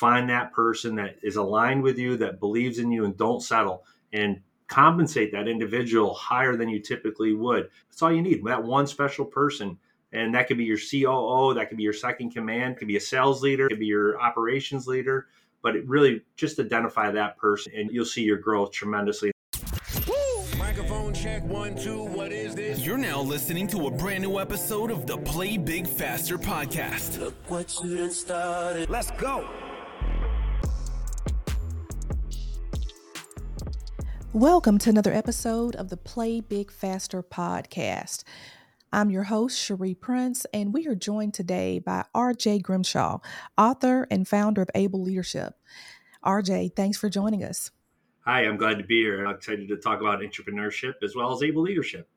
find 0.00 0.30
that 0.30 0.50
person 0.54 0.94
that 0.94 1.16
is 1.22 1.36
aligned 1.36 1.82
with 1.82 1.98
you, 1.98 2.16
that 2.16 2.40
believes 2.40 2.78
in 2.78 2.90
you, 2.90 3.04
and 3.04 3.16
don't 3.18 3.42
settle. 3.42 3.84
And 4.14 4.40
compensate 4.66 5.30
that 5.32 5.46
individual 5.46 6.14
higher 6.14 6.56
than 6.56 6.68
you 6.68 6.80
typically 6.80 7.34
would. 7.34 7.68
That's 7.90 8.00
all 8.00 8.12
you 8.12 8.22
need. 8.22 8.42
That 8.44 8.64
one 8.64 8.86
special 8.86 9.26
person. 9.26 9.76
And 10.12 10.34
that 10.34 10.48
could 10.48 10.56
be 10.56 10.64
your 10.64 10.78
COO, 10.78 11.54
that 11.54 11.68
could 11.68 11.76
be 11.76 11.82
your 11.82 11.92
second 11.92 12.30
command, 12.30 12.78
could 12.78 12.88
be 12.88 12.96
a 12.96 13.00
sales 13.00 13.42
leader, 13.42 13.68
could 13.68 13.78
be 13.78 13.86
your 13.86 14.20
operations 14.20 14.86
leader. 14.86 15.26
But 15.62 15.76
it 15.76 15.86
really 15.86 16.22
just 16.36 16.58
identify 16.58 17.10
that 17.10 17.36
person 17.36 17.72
and 17.76 17.90
you'll 17.92 18.06
see 18.06 18.22
your 18.22 18.38
growth 18.38 18.72
tremendously. 18.72 19.32
Microphone 20.58 21.12
check 21.12 21.44
one, 21.44 21.76
two. 21.76 22.04
What 22.04 22.32
is 22.32 22.54
this? 22.54 22.80
You're 22.80 22.96
now 22.96 23.20
listening 23.20 23.66
to 23.68 23.86
a 23.88 23.90
brand 23.90 24.22
new 24.22 24.38
episode 24.38 24.90
of 24.90 25.06
the 25.06 25.18
Play 25.18 25.58
Big 25.58 25.86
Faster 25.86 26.38
podcast. 26.38 27.18
Look 27.18 27.34
what 27.50 27.76
you 27.82 27.98
done 27.98 28.10
started. 28.10 28.88
Let's 28.88 29.10
go. 29.12 29.48
Welcome 34.32 34.78
to 34.78 34.90
another 34.90 35.12
episode 35.12 35.74
of 35.74 35.88
the 35.88 35.96
Play 35.96 36.40
Big 36.40 36.70
Faster 36.70 37.20
podcast. 37.20 38.22
I'm 38.92 39.10
your 39.10 39.24
host, 39.24 39.58
Cherie 39.58 39.96
Prince, 39.96 40.46
and 40.54 40.72
we 40.72 40.86
are 40.86 40.94
joined 40.94 41.34
today 41.34 41.80
by 41.80 42.04
RJ 42.14 42.62
Grimshaw, 42.62 43.18
author 43.58 44.06
and 44.08 44.28
founder 44.28 44.62
of 44.62 44.70
Able 44.72 45.02
Leadership. 45.02 45.54
RJ, 46.24 46.76
thanks 46.76 46.96
for 46.96 47.08
joining 47.08 47.42
us. 47.42 47.72
Hi, 48.24 48.42
I'm 48.42 48.56
glad 48.56 48.78
to 48.78 48.84
be 48.84 49.00
here. 49.00 49.26
I'm 49.26 49.34
excited 49.34 49.66
to 49.66 49.76
talk 49.76 50.00
about 50.00 50.20
intrapreneurship 50.20 50.94
as 51.02 51.16
well 51.16 51.32
as 51.32 51.42
Able 51.42 51.62
Leadership. 51.62 52.08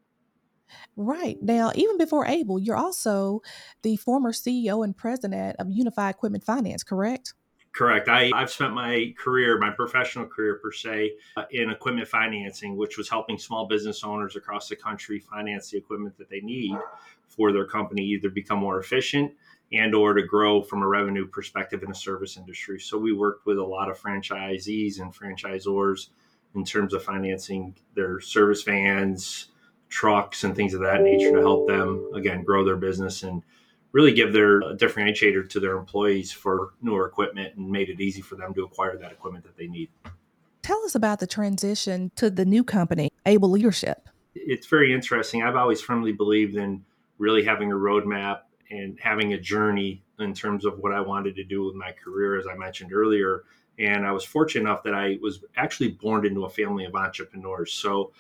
Right. 0.96 1.42
Now, 1.42 1.72
even 1.74 1.98
before 1.98 2.28
Able, 2.28 2.60
you're 2.60 2.78
also 2.78 3.42
the 3.82 3.96
former 3.96 4.34
CEO 4.34 4.84
and 4.84 4.96
president 4.96 5.56
of 5.58 5.66
UniFi 5.66 6.12
Equipment 6.12 6.44
Finance, 6.44 6.84
correct? 6.84 7.34
Correct. 7.74 8.08
I, 8.08 8.30
I've 8.36 8.52
spent 8.52 8.74
my 8.74 9.16
career, 9.18 9.58
my 9.58 9.72
professional 9.72 10.28
career 10.28 10.60
per 10.62 10.72
se, 10.72 11.14
uh, 11.36 11.46
in 11.50 11.72
equipment 11.72 12.08
financing, 12.08 12.78
which 12.78 12.98
was 12.98 13.10
helping 13.10 13.40
small 13.40 13.68
business 13.68 14.04
owners 14.04 14.36
across 14.36 14.70
the 14.70 14.76
country 14.76 15.20
finance 15.20 15.72
the 15.72 15.80
equipment 15.80 16.16
that 16.20 16.30
they 16.30 16.40
need 16.42 16.78
for 17.28 17.52
their 17.52 17.66
company, 17.66 18.04
either 18.04 18.30
become 18.30 18.60
more 18.60 18.80
efficient 18.80 19.34
and 19.72 19.96
or 19.96 20.14
to 20.14 20.22
grow 20.22 20.62
from 20.62 20.84
a 20.84 20.88
revenue 20.88 21.26
perspective 21.26 21.82
in 21.82 21.90
a 21.90 21.96
service 21.96 22.38
industry. 22.38 22.80
So 22.80 23.00
we 23.00 23.12
worked 23.12 23.48
with 23.48 23.58
a 23.58 23.64
lot 23.64 23.90
of 23.90 24.00
franchisees 24.00 25.02
and 25.02 25.12
franchisors 25.12 26.10
in 26.54 26.64
terms 26.64 26.94
of 26.94 27.04
financing 27.04 27.76
their 27.96 28.20
service 28.20 28.62
vans, 28.62 29.48
trucks, 29.90 30.44
and 30.44 30.56
things 30.56 30.76
of 30.76 30.82
that 30.82 31.02
nature 31.02 31.32
to 31.32 31.42
help 31.42 31.68
them 31.68 32.12
again 32.14 32.44
grow 32.44 32.64
their 32.64 32.76
business 32.76 33.24
and 33.24 33.42
really 33.94 34.12
give 34.12 34.34
their 34.34 34.62
uh, 34.62 34.74
differentiator 34.74 35.48
to 35.48 35.60
their 35.60 35.78
employees 35.78 36.32
for 36.32 36.74
newer 36.82 37.08
equipment 37.08 37.56
and 37.56 37.70
made 37.70 37.90
it 37.90 38.02
easy 38.02 38.22
for 38.22 38.36
them 38.36 38.54
to 38.56 38.64
acquire 38.64 38.98
that 38.98 39.12
equipment 39.12 39.46
that 39.46 39.56
they 39.56 39.68
need. 39.68 39.90
Tell 40.62 40.84
us 40.84 40.96
about 40.96 41.20
the 41.20 41.28
transition 41.28 42.12
to 42.16 42.30
the 42.30 42.44
new 42.44 42.64
company, 42.64 43.12
Able 43.26 43.52
Leadership. 43.52 44.10
It's 44.36 44.68
very 44.68 44.94
interesting. 44.94 45.44
I've 45.44 45.56
always 45.56 45.82
firmly 45.82 46.12
believed 46.12 46.56
in 46.56 46.84
really 47.18 47.44
having 47.44 47.72
a 47.72 47.76
roadmap 47.76 48.42
and 48.72 48.98
having 49.00 49.34
a 49.34 49.40
journey 49.40 50.04
in 50.20 50.34
terms 50.34 50.66
of 50.66 50.80
what 50.80 50.92
I 50.94 51.02
wanted 51.02 51.36
to 51.36 51.44
do 51.44 51.66
with 51.66 51.76
my 51.76 51.92
career, 51.92 52.40
as 52.40 52.48
I 52.48 52.56
mentioned 52.56 52.94
earlier. 52.94 53.44
And 53.78 54.06
I 54.06 54.12
was 54.12 54.24
fortunate 54.24 54.62
enough 54.70 54.84
that 54.84 54.96
I 54.96 55.20
was 55.22 55.44
actually 55.56 55.90
born 55.90 56.26
into 56.26 56.46
a 56.46 56.50
family 56.50 56.86
of 56.86 56.96
entrepreneurs. 56.96 57.74
So 57.74 58.14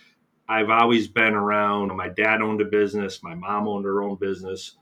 I've 0.48 0.70
always 0.70 1.08
been 1.08 1.34
around. 1.34 1.96
My 1.96 2.10
dad 2.10 2.42
owned 2.42 2.62
a 2.62 2.66
business, 2.66 3.24
my 3.24 3.34
mom 3.34 3.68
owned 3.68 3.86
her 3.86 4.04
own 4.04 4.16
business 4.16 4.76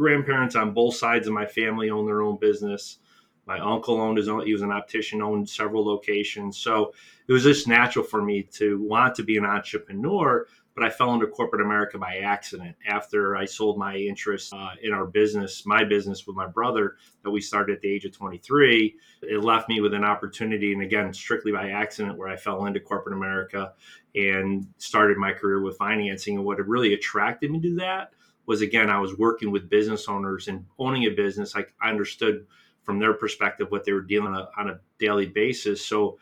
grandparents 0.00 0.56
on 0.56 0.72
both 0.72 0.96
sides 0.96 1.26
of 1.26 1.34
my 1.34 1.44
family 1.44 1.90
own 1.90 2.06
their 2.06 2.22
own 2.22 2.38
business. 2.38 3.00
My 3.46 3.58
uncle 3.58 4.00
owned 4.00 4.16
his 4.16 4.28
own, 4.28 4.46
he 4.46 4.52
was 4.54 4.62
an 4.62 4.72
optician, 4.72 5.20
owned 5.20 5.46
several 5.46 5.84
locations. 5.84 6.56
So 6.56 6.94
it 7.28 7.32
was 7.34 7.42
just 7.42 7.68
natural 7.68 8.04
for 8.04 8.22
me 8.22 8.44
to 8.54 8.80
want 8.80 9.14
to 9.16 9.22
be 9.22 9.36
an 9.36 9.44
entrepreneur. 9.44 10.46
But 10.74 10.84
I 10.84 10.88
fell 10.88 11.12
into 11.12 11.26
corporate 11.26 11.60
America 11.60 11.98
by 11.98 12.18
accident 12.18 12.76
after 12.86 13.36
I 13.36 13.44
sold 13.44 13.76
my 13.76 13.94
interest 13.96 14.54
uh, 14.54 14.70
in 14.82 14.94
our 14.94 15.04
business, 15.04 15.66
my 15.66 15.84
business 15.84 16.26
with 16.26 16.36
my 16.36 16.46
brother 16.46 16.96
that 17.22 17.30
we 17.30 17.42
started 17.42 17.74
at 17.74 17.82
the 17.82 17.92
age 17.92 18.06
of 18.06 18.12
23. 18.12 18.94
It 19.22 19.44
left 19.44 19.68
me 19.68 19.82
with 19.82 19.92
an 19.92 20.04
opportunity, 20.04 20.72
and 20.72 20.80
again, 20.80 21.12
strictly 21.12 21.52
by 21.52 21.70
accident, 21.70 22.16
where 22.16 22.28
I 22.28 22.36
fell 22.36 22.64
into 22.64 22.80
corporate 22.80 23.16
America 23.16 23.74
and 24.14 24.66
started 24.78 25.18
my 25.18 25.32
career 25.32 25.60
with 25.60 25.76
financing. 25.76 26.36
And 26.36 26.46
what 26.46 26.66
really 26.66 26.94
attracted 26.94 27.50
me 27.50 27.60
to 27.60 27.74
that 27.76 28.12
was 28.50 28.62
again, 28.62 28.90
I 28.90 28.98
was 28.98 29.16
working 29.16 29.52
with 29.52 29.70
business 29.70 30.08
owners 30.08 30.48
and 30.48 30.66
owning 30.76 31.04
a 31.04 31.10
business. 31.10 31.54
I, 31.54 31.66
I 31.80 31.88
understood 31.88 32.48
from 32.82 32.98
their 32.98 33.14
perspective 33.14 33.70
what 33.70 33.84
they 33.84 33.92
were 33.92 34.00
dealing 34.00 34.34
on 34.34 34.48
on 34.58 34.70
a 34.70 34.80
daily 34.98 35.26
basis. 35.26 35.86
So 35.86 36.18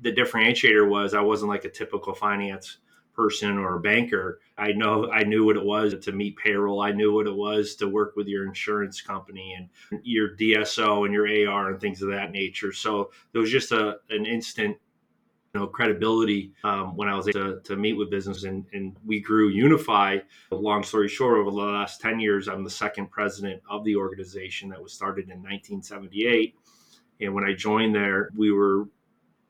the 0.00 0.12
differentiator 0.12 0.88
was 0.88 1.12
I 1.12 1.22
wasn't 1.22 1.48
like 1.48 1.64
a 1.64 1.70
typical 1.70 2.14
finance 2.14 2.78
person 3.14 3.58
or 3.58 3.74
a 3.74 3.80
banker. 3.80 4.38
I 4.56 4.70
know 4.70 5.10
I 5.10 5.24
knew 5.24 5.44
what 5.44 5.56
it 5.56 5.64
was 5.64 5.96
to 6.04 6.12
meet 6.12 6.36
payroll. 6.36 6.80
I 6.80 6.92
knew 6.92 7.12
what 7.12 7.26
it 7.26 7.34
was 7.34 7.74
to 7.76 7.88
work 7.88 8.14
with 8.14 8.28
your 8.28 8.46
insurance 8.46 9.00
company 9.00 9.56
and 9.58 9.68
your 10.04 10.36
DSO 10.36 11.04
and 11.04 11.12
your 11.12 11.50
AR 11.50 11.70
and 11.70 11.80
things 11.80 12.00
of 12.00 12.10
that 12.10 12.30
nature. 12.30 12.72
So 12.72 13.10
there 13.32 13.40
was 13.40 13.50
just 13.50 13.72
a 13.72 13.96
an 14.08 14.24
instant 14.24 14.76
know 15.54 15.66
credibility 15.66 16.52
um, 16.64 16.96
when 16.96 17.08
I 17.08 17.14
was 17.14 17.28
able 17.28 17.54
to, 17.54 17.60
to 17.60 17.76
meet 17.76 17.94
with 17.94 18.10
business 18.10 18.44
and, 18.44 18.66
and 18.72 18.96
we 19.04 19.20
grew 19.20 19.54
UniFi. 19.54 20.22
Long 20.50 20.82
story 20.82 21.08
short, 21.08 21.38
over 21.38 21.50
the 21.50 21.56
last 21.56 22.00
10 22.00 22.20
years, 22.20 22.48
I'm 22.48 22.64
the 22.64 22.70
second 22.70 23.10
president 23.10 23.62
of 23.70 23.84
the 23.84 23.96
organization 23.96 24.68
that 24.70 24.82
was 24.82 24.92
started 24.92 25.24
in 25.24 25.38
1978. 25.38 26.56
And 27.20 27.34
when 27.34 27.44
I 27.44 27.54
joined 27.54 27.94
there, 27.94 28.30
we 28.36 28.50
were 28.50 28.88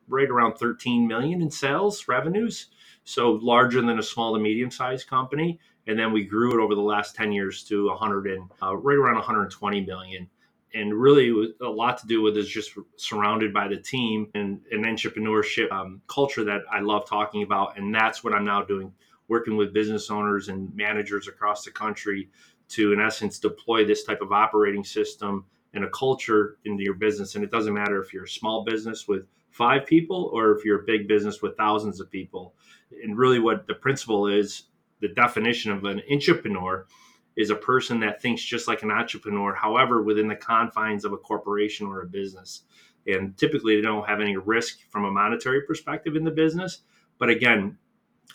right 0.07 0.29
around 0.29 0.55
13 0.55 1.07
million 1.07 1.41
in 1.41 1.49
sales 1.49 2.07
revenues. 2.07 2.67
So 3.03 3.31
larger 3.41 3.81
than 3.81 3.99
a 3.99 4.03
small 4.03 4.35
to 4.35 4.39
medium 4.39 4.69
sized 4.69 5.07
company. 5.07 5.59
And 5.87 5.97
then 5.97 6.11
we 6.11 6.23
grew 6.23 6.59
it 6.59 6.63
over 6.63 6.75
the 6.75 6.81
last 6.81 7.15
10 7.15 7.31
years 7.31 7.63
to 7.65 7.87
100 7.87 8.27
and 8.27 8.49
uh, 8.61 8.75
right 8.75 8.97
around 8.97 9.15
120 9.15 9.85
million 9.85 10.27
and 10.75 10.93
really 10.93 11.53
a 11.61 11.69
lot 11.69 11.97
to 11.99 12.07
do 12.07 12.21
with 12.21 12.35
is 12.37 12.49
just 12.49 12.77
surrounded 12.97 13.53
by 13.53 13.67
the 13.67 13.77
team 13.77 14.29
and 14.35 14.59
an 14.71 14.83
intrapreneurship 14.83 15.71
um, 15.71 16.01
culture 16.07 16.43
that 16.43 16.61
I 16.69 16.81
love 16.81 17.07
talking 17.07 17.43
about. 17.43 17.77
And 17.77 17.95
that's 17.95 18.23
what 18.23 18.33
I'm 18.33 18.43
now 18.43 18.61
doing, 18.61 18.91
working 19.29 19.55
with 19.55 19.73
business 19.73 20.11
owners 20.11 20.49
and 20.49 20.75
managers 20.75 21.29
across 21.29 21.63
the 21.63 21.71
country 21.71 22.29
to, 22.69 22.91
in 22.91 22.99
essence, 22.99 23.39
deploy 23.39 23.85
this 23.85 24.03
type 24.03 24.21
of 24.21 24.33
operating 24.33 24.83
system 24.83 25.45
and 25.73 25.85
a 25.85 25.89
culture 25.89 26.57
into 26.65 26.83
your 26.83 26.95
business. 26.95 27.35
And 27.35 27.43
it 27.43 27.51
doesn't 27.51 27.73
matter 27.73 28.01
if 28.01 28.13
you're 28.13 28.25
a 28.25 28.29
small 28.29 28.65
business 28.65 29.07
with 29.07 29.25
five 29.51 29.85
people 29.85 30.29
or 30.33 30.51
if 30.57 30.65
you're 30.65 30.81
a 30.81 30.85
big 30.85 31.07
business 31.07 31.41
with 31.41 31.55
thousands 31.55 32.01
of 32.01 32.11
people. 32.11 32.53
And 33.01 33.17
really, 33.17 33.39
what 33.39 33.65
the 33.65 33.75
principle 33.75 34.27
is 34.27 34.63
the 34.99 35.07
definition 35.07 35.71
of 35.71 35.85
an 35.85 36.01
intrapreneur 36.11 36.83
is 37.35 37.49
a 37.49 37.55
person 37.55 37.99
that 37.99 38.21
thinks 38.21 38.43
just 38.43 38.67
like 38.67 38.83
an 38.83 38.91
entrepreneur, 38.91 39.53
however, 39.53 40.01
within 40.01 40.27
the 40.27 40.35
confines 40.35 41.05
of 41.05 41.13
a 41.13 41.17
corporation 41.17 41.87
or 41.87 42.01
a 42.01 42.07
business. 42.07 42.63
And 43.07 43.37
typically, 43.37 43.75
they 43.75 43.81
don't 43.81 44.07
have 44.07 44.21
any 44.21 44.37
risk 44.37 44.79
from 44.89 45.05
a 45.05 45.11
monetary 45.11 45.61
perspective 45.61 46.15
in 46.15 46.23
the 46.23 46.31
business. 46.31 46.81
But 47.19 47.29
again, 47.29 47.77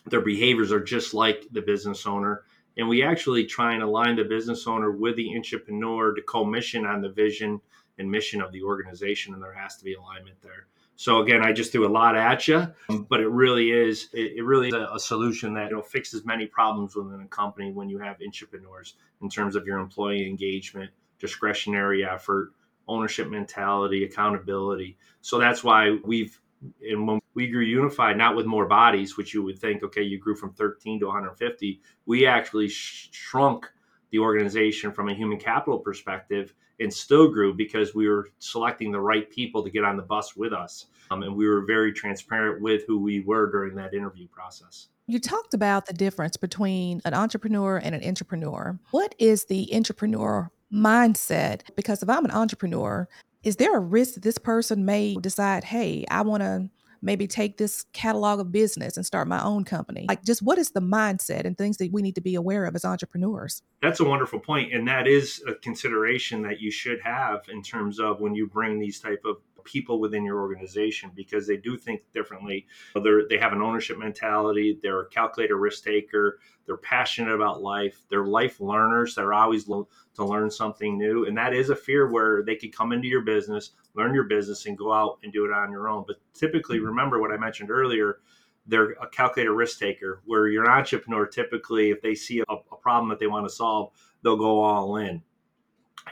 their 0.07 0.21
behaviors 0.21 0.73
are 0.73 0.83
just 0.83 1.15
like 1.15 1.47
the 1.51 1.63
business 1.63 2.07
owner. 2.07 2.45
And 2.77 2.89
we 2.89 3.03
actually 3.03 3.47
try 3.47 3.75
and 3.75 3.83
align 3.83 4.17
the 4.17 4.25
business 4.25 4.67
owner 4.67 4.93
with 4.93 5.17
the 5.17 5.29
intrapreneur 5.29 6.15
to 6.15 6.23
co 6.23 6.45
mission 6.45 6.87
on 6.87 7.01
the 7.01 7.11
vision 7.11 7.61
and 7.99 8.11
mission 8.11 8.41
of 8.41 8.53
the 8.53 8.63
organization. 8.63 9.35
And 9.35 9.43
there 9.43 9.53
has 9.53 9.77
to 9.77 9.85
be 9.85 9.95
alignment 9.95 10.41
there. 10.43 10.67
So 11.01 11.23
again, 11.23 11.43
I 11.43 11.53
just 11.53 11.73
threw 11.73 11.87
a 11.87 11.89
lot 11.89 12.15
at 12.15 12.47
you, 12.47 12.57
mm-hmm. 12.57 13.05
but 13.09 13.21
it 13.21 13.29
really 13.29 13.71
is 13.71 14.11
it, 14.13 14.35
it 14.37 14.45
really 14.45 14.69
is 14.69 14.75
a, 14.75 14.87
a, 14.97 15.01
solution 15.01 15.55
that 15.55 15.71
you 15.71 15.77
know 15.77 15.81
fixes 15.81 16.27
many 16.27 16.45
problems 16.45 16.95
within 16.95 17.23
a 17.23 17.27
company 17.29 17.73
when 17.73 17.89
you 17.89 17.99
have 18.01 18.19
intrapreneurs 18.19 18.93
in 19.23 19.31
terms 19.31 19.57
of 19.57 19.65
your 19.65 19.79
employee 19.79 20.29
engagement, 20.29 20.91
discretionary 21.19 22.05
effort, 22.05 22.53
ownership 22.87 23.31
mentality, 23.31 24.05
accountability. 24.05 24.99
So 25.23 25.39
that's 25.39 25.65
why 25.65 25.97
we've 26.05 26.39
and 26.87 27.09
when 27.09 27.19
we 27.33 27.49
grew 27.49 27.65
UniFi, 27.65 28.15
not 28.15 28.37
with 28.37 28.45
more 28.45 28.67
bodies, 28.67 29.17
which 29.17 29.33
you 29.33 29.43
would 29.43 29.59
think, 29.59 29.83
okay, 29.83 30.03
you 30.03 30.19
grew 30.19 30.37
from 30.37 30.53
13 30.53 31.01
to 31.01 31.07
150, 31.07 31.81
we 32.05 32.27
actually 32.27 32.69
sh- 32.69 33.09
shrunk 33.11 33.67
the 34.11 34.19
organization 34.19 34.93
from 34.93 35.09
a 35.09 35.15
human 35.15 35.39
capital 35.39 35.79
perspective 35.79 36.53
and 36.81 36.93
still 36.93 37.29
grew 37.29 37.55
because 37.55 37.95
we 37.95 38.09
were 38.09 38.31
selecting 38.39 38.91
the 38.91 39.01
right 39.01 39.31
people 39.31 39.63
to 39.63 39.71
get 39.71 39.85
on 39.85 39.97
the 39.97 40.03
bus 40.03 40.35
with 40.37 40.53
us. 40.53 40.87
Um, 41.11 41.23
and 41.23 41.37
we 41.37 41.47
were 41.47 41.65
very 41.67 41.93
transparent 41.93 42.61
with 42.61 42.83
who 42.87 42.99
we 42.99 43.21
were 43.21 43.51
during 43.51 43.75
that 43.77 43.95
interview 43.95 44.27
process. 44.29 44.89
You 45.07 45.19
talked 45.19 45.55
about 45.55 45.87
the 45.87 45.93
difference 45.93 46.37
between 46.37 47.03
an 47.05 47.15
entrepreneur 47.15 47.79
and 47.79 47.95
an 47.95 48.05
entrepreneur. 48.05 48.79
What 48.93 49.15
is 49.19 49.45
the 49.47 49.69
intrapreneur 49.73 50.49
mindset? 50.73 51.63
Because 51.75 52.03
if 52.03 52.09
I'm 52.09 52.25
an 52.25 52.31
entrepreneur, 52.31 53.09
is 53.43 53.57
there 53.57 53.77
a 53.77 53.81
risk 53.81 54.15
that 54.15 54.23
this 54.23 54.39
person 54.39 54.85
may 54.85 55.17
decide, 55.17 55.65
hey, 55.65 56.05
I 56.11 56.23
want 56.23 56.43
to 56.43 56.71
maybe 57.03 57.27
take 57.27 57.57
this 57.57 57.85
catalog 57.93 58.41
of 58.41 58.53
business 58.53 58.97
and 58.97 59.07
start 59.07 59.29
my 59.29 59.43
own 59.43 59.65
company? 59.65 60.07
Like, 60.09 60.25
just 60.25 60.43
what 60.43 60.59
is 60.59 60.71
the 60.71 60.81
mindset 60.81 61.45
and 61.45 61.57
things 61.57 61.77
that 61.79 61.91
we 61.93 62.03
need 62.03 62.15
to 62.15 62.21
be 62.21 62.35
aware 62.35 62.65
of 62.65 62.75
as 62.75 62.85
entrepreneurs? 62.85 63.63
That's 63.83 64.01
a 64.01 64.05
wonderful 64.05 64.41
point, 64.41 64.73
and 64.73 64.87
that 64.89 65.07
is 65.07 65.43
a 65.47 65.55
consideration 65.55 66.43
that 66.43 66.61
you 66.61 66.71
should 66.71 67.01
have 67.03 67.43
in 67.49 67.63
terms 67.63 67.99
of 67.99 68.21
when 68.21 68.35
you 68.35 68.47
bring 68.47 68.79
these 68.79 69.01
type 69.01 69.23
of 69.25 69.37
people 69.65 70.01
within 70.01 70.25
your 70.25 70.41
organization 70.41 71.11
because 71.15 71.47
they 71.47 71.57
do 71.57 71.77
think 71.77 72.03
differently. 72.13 72.67
They're, 73.03 73.29
they 73.29 73.39
have 73.39 73.53
an 73.53 73.63
ownership 73.63 73.99
mentality. 73.99 74.79
They're 74.83 75.01
a 75.01 75.09
calculator 75.09 75.57
risk 75.57 75.85
taker. 75.85 76.39
They're 76.67 76.77
passionate 76.77 77.35
about 77.35 77.63
life. 77.63 78.01
They're 78.09 78.27
life 78.27 78.61
learners. 78.61 79.15
They're 79.15 79.33
always 79.33 79.69
lo- 79.69 79.89
to 80.15 80.25
learn 80.25 80.51
something 80.51 80.99
new. 80.99 81.27
And 81.27 81.37
that 81.37 81.55
is 81.55 81.71
a 81.71 81.77
fear 81.77 82.11
where 82.11 82.43
they 82.43 82.57
could 82.57 82.75
come 82.75 82.93
into 82.93 83.09
your 83.09 83.23
business, 83.23 83.73
learn 83.95 84.15
your 84.15 84.25
business, 84.25 84.67
and 84.67 84.77
go 84.77 84.93
out 84.93 85.19
and 85.23 85.33
do 85.33 85.45
it 85.45 85.53
on 85.53 85.71
your 85.71 85.89
own. 85.89 86.05
But 86.07 86.17
typically, 86.35 86.79
mm-hmm. 86.79 86.87
remember 86.87 87.21
what 87.21 87.33
I 87.33 87.37
mentioned 87.37 87.71
earlier 87.71 88.21
they're 88.67 88.93
a 88.93 89.09
calculator 89.09 89.55
risk 89.55 89.79
taker 89.79 90.23
where 90.27 90.49
you're 90.49 90.65
an 90.65 90.71
entrepreneur 90.71 91.27
typically 91.27 91.91
if 91.91 92.01
they 92.03 92.15
see 92.15 92.41
a, 92.41 92.45
a, 92.53 92.77
problem 92.77 93.09
that 93.09 93.19
they 93.19 93.27
want 93.27 93.47
to 93.47 93.53
solve 93.53 93.91
they'll 94.23 94.37
go 94.37 94.63
all 94.63 94.97
in 94.97 95.23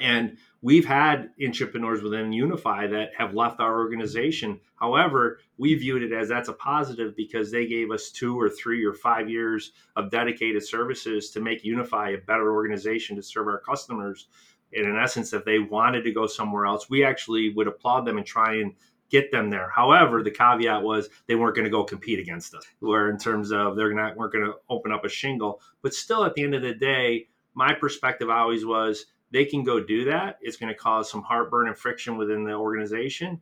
and 0.01 0.37
we've 0.63 0.85
had 0.85 1.31
intrapreneurs 1.41 2.03
within 2.03 2.31
UniFi 2.31 2.91
that 2.91 3.11
have 3.17 3.35
left 3.35 3.61
our 3.61 3.79
organization. 3.79 4.61
However, 4.77 5.41
we 5.57 5.75
viewed 5.75 6.03
it 6.03 6.13
as 6.13 6.29
that's 6.29 6.49
a 6.49 6.53
positive 6.53 7.17
because 7.17 7.51
they 7.51 7.67
gave 7.67 7.91
us 7.91 8.11
two 8.11 8.39
or 8.39 8.49
three 8.49 8.85
or 8.85 8.95
five 8.95 9.29
years 9.29 9.73
of 9.97 10.11
dedicated 10.11 10.65
services 10.65 11.31
to 11.31 11.41
make 11.41 11.65
UniFi 11.65 12.15
a 12.15 12.21
better 12.23 12.53
organization 12.53 13.17
to 13.17 13.23
serve 13.23 13.49
our 13.49 13.61
customers. 13.61 14.29
And 14.73 14.87
in 14.87 14.97
essence, 14.97 15.33
if 15.33 15.45
they 15.45 15.59
wanted 15.59 16.03
to 16.03 16.13
go 16.13 16.27
somewhere 16.27 16.67
else, 16.67 16.91
we 16.91 17.05
actually 17.05 17.51
would 17.51 17.69
applaud 17.69 18.03
them 18.05 18.19
and 18.19 18.27
try 18.27 18.57
and 18.57 18.75
get 19.11 19.33
them 19.33 19.49
there. 19.49 19.71
However, 19.75 20.23
the 20.23 20.31
caveat 20.31 20.83
was 20.83 21.09
they 21.27 21.35
weren't 21.35 21.57
going 21.57 21.65
to 21.65 21.71
go 21.71 21.85
compete 21.85 22.19
against 22.19 22.55
us, 22.55 22.65
where 22.81 23.09
in 23.09 23.19
terms 23.19 23.53
of 23.53 23.75
they're 23.75 23.95
not 23.95 24.17
weren't 24.17 24.33
going 24.33 24.45
to 24.45 24.57
open 24.69 24.93
up 24.93 25.05
a 25.05 25.09
shingle. 25.09 25.63
But 25.83 25.95
still, 25.95 26.25
at 26.25 26.35
the 26.35 26.43
end 26.43 26.55
of 26.55 26.61
the 26.61 26.75
day, 26.75 27.29
my 27.55 27.73
perspective 27.73 28.29
always 28.29 28.67
was 28.67 29.07
they 29.31 29.45
can 29.45 29.63
go 29.63 29.83
do 29.83 30.05
that. 30.05 30.39
It's 30.41 30.57
going 30.57 30.73
to 30.73 30.79
cause 30.79 31.11
some 31.11 31.23
heartburn 31.23 31.69
and 31.69 31.77
friction 31.77 32.17
within 32.17 32.45
the 32.45 32.53
organization, 32.53 33.41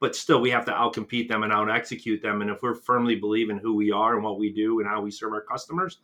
but 0.00 0.14
still, 0.14 0.40
we 0.40 0.50
have 0.50 0.64
to 0.66 0.72
outcompete 0.72 1.28
them 1.28 1.42
and 1.42 1.52
out 1.52 1.70
execute 1.70 2.22
them. 2.22 2.40
And 2.40 2.50
if 2.50 2.62
we're 2.62 2.74
firmly 2.74 3.16
believe 3.16 3.50
in 3.50 3.58
who 3.58 3.74
we 3.74 3.90
are 3.90 4.14
and 4.14 4.24
what 4.24 4.38
we 4.38 4.52
do 4.52 4.80
and 4.80 4.88
how 4.88 5.00
we 5.00 5.10
serve 5.10 5.32
our 5.32 5.42
customers, 5.42 5.98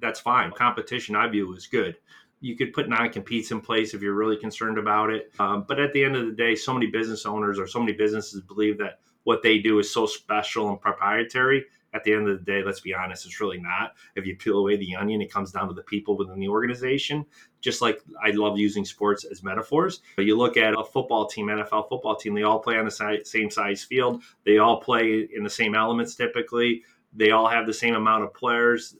that's 0.00 0.20
fine. 0.20 0.50
Competition, 0.52 1.14
I 1.14 1.28
view, 1.28 1.54
is 1.54 1.66
good. 1.66 1.96
You 2.40 2.56
could 2.56 2.72
put 2.72 2.88
non 2.88 3.10
competes 3.10 3.50
in 3.52 3.60
place 3.60 3.94
if 3.94 4.02
you're 4.02 4.14
really 4.14 4.36
concerned 4.36 4.78
about 4.78 5.10
it. 5.10 5.32
Um, 5.38 5.64
but 5.66 5.78
at 5.78 5.92
the 5.92 6.04
end 6.04 6.16
of 6.16 6.26
the 6.26 6.32
day, 6.32 6.54
so 6.54 6.74
many 6.74 6.86
business 6.86 7.24
owners 7.24 7.58
or 7.58 7.66
so 7.66 7.80
many 7.80 7.92
businesses 7.92 8.40
believe 8.42 8.78
that 8.78 8.98
what 9.24 9.42
they 9.42 9.58
do 9.58 9.78
is 9.78 9.92
so 9.92 10.06
special 10.06 10.68
and 10.68 10.80
proprietary 10.80 11.64
at 11.96 12.04
the 12.04 12.12
end 12.12 12.28
of 12.28 12.38
the 12.38 12.44
day, 12.44 12.62
let's 12.62 12.80
be 12.80 12.94
honest, 12.94 13.24
it's 13.24 13.40
really 13.40 13.58
not. 13.58 13.94
If 14.14 14.26
you 14.26 14.36
peel 14.36 14.58
away 14.58 14.76
the 14.76 14.94
onion, 14.94 15.22
it 15.22 15.32
comes 15.32 15.50
down 15.50 15.66
to 15.68 15.74
the 15.74 15.82
people 15.82 16.16
within 16.16 16.38
the 16.38 16.48
organization. 16.48 17.24
Just 17.62 17.80
like 17.80 18.02
I 18.22 18.30
love 18.32 18.58
using 18.58 18.84
sports 18.84 19.24
as 19.24 19.42
metaphors. 19.42 20.02
But 20.14 20.26
you 20.26 20.36
look 20.36 20.58
at 20.58 20.74
a 20.78 20.84
football 20.84 21.26
team, 21.26 21.46
NFL 21.46 21.88
football 21.88 22.14
team, 22.14 22.34
they 22.34 22.42
all 22.42 22.60
play 22.60 22.76
on 22.76 22.84
the 22.84 23.22
same 23.24 23.50
size 23.50 23.82
field. 23.82 24.22
They 24.44 24.58
all 24.58 24.80
play 24.80 25.26
in 25.34 25.42
the 25.42 25.50
same 25.50 25.74
elements 25.74 26.14
typically. 26.14 26.82
They 27.14 27.30
all 27.30 27.48
have 27.48 27.66
the 27.66 27.72
same 27.72 27.94
amount 27.94 28.24
of 28.24 28.34
players. 28.34 28.96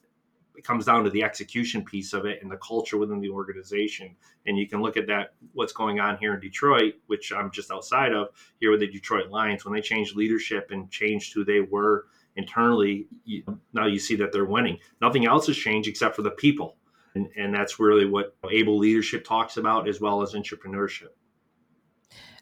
It 0.56 0.64
comes 0.64 0.86
down 0.86 1.04
to 1.04 1.10
the 1.10 1.22
execution 1.22 1.84
piece 1.84 2.14
of 2.14 2.24
it 2.24 2.40
and 2.40 2.50
the 2.50 2.56
culture 2.56 2.96
within 2.96 3.20
the 3.20 3.28
organization. 3.28 4.16
And 4.46 4.56
you 4.56 4.66
can 4.66 4.80
look 4.80 4.96
at 4.96 5.06
that, 5.08 5.34
what's 5.52 5.74
going 5.74 6.00
on 6.00 6.16
here 6.16 6.32
in 6.32 6.40
Detroit, 6.40 6.94
which 7.08 7.30
I'm 7.30 7.50
just 7.50 7.70
outside 7.70 8.14
of 8.14 8.28
here 8.58 8.70
with 8.70 8.80
the 8.80 8.86
Detroit 8.86 9.28
Lions, 9.28 9.66
when 9.66 9.74
they 9.74 9.82
changed 9.82 10.16
leadership 10.16 10.70
and 10.70 10.90
changed 10.90 11.34
who 11.34 11.44
they 11.44 11.60
were 11.60 12.06
internally, 12.36 13.06
you, 13.24 13.42
now 13.72 13.86
you 13.86 13.98
see 13.98 14.16
that 14.16 14.32
they're 14.32 14.44
winning. 14.44 14.78
Nothing 15.00 15.26
else 15.26 15.46
has 15.46 15.56
changed 15.56 15.88
except 15.88 16.14
for 16.14 16.22
the 16.22 16.30
people. 16.30 16.76
And, 17.14 17.28
and 17.36 17.54
that's 17.54 17.80
really 17.80 18.06
what 18.06 18.36
able 18.50 18.78
leadership 18.78 19.24
talks 19.24 19.56
about 19.56 19.88
as 19.88 20.00
well 20.00 20.22
as 20.22 20.34
intrapreneurship. 20.34 21.08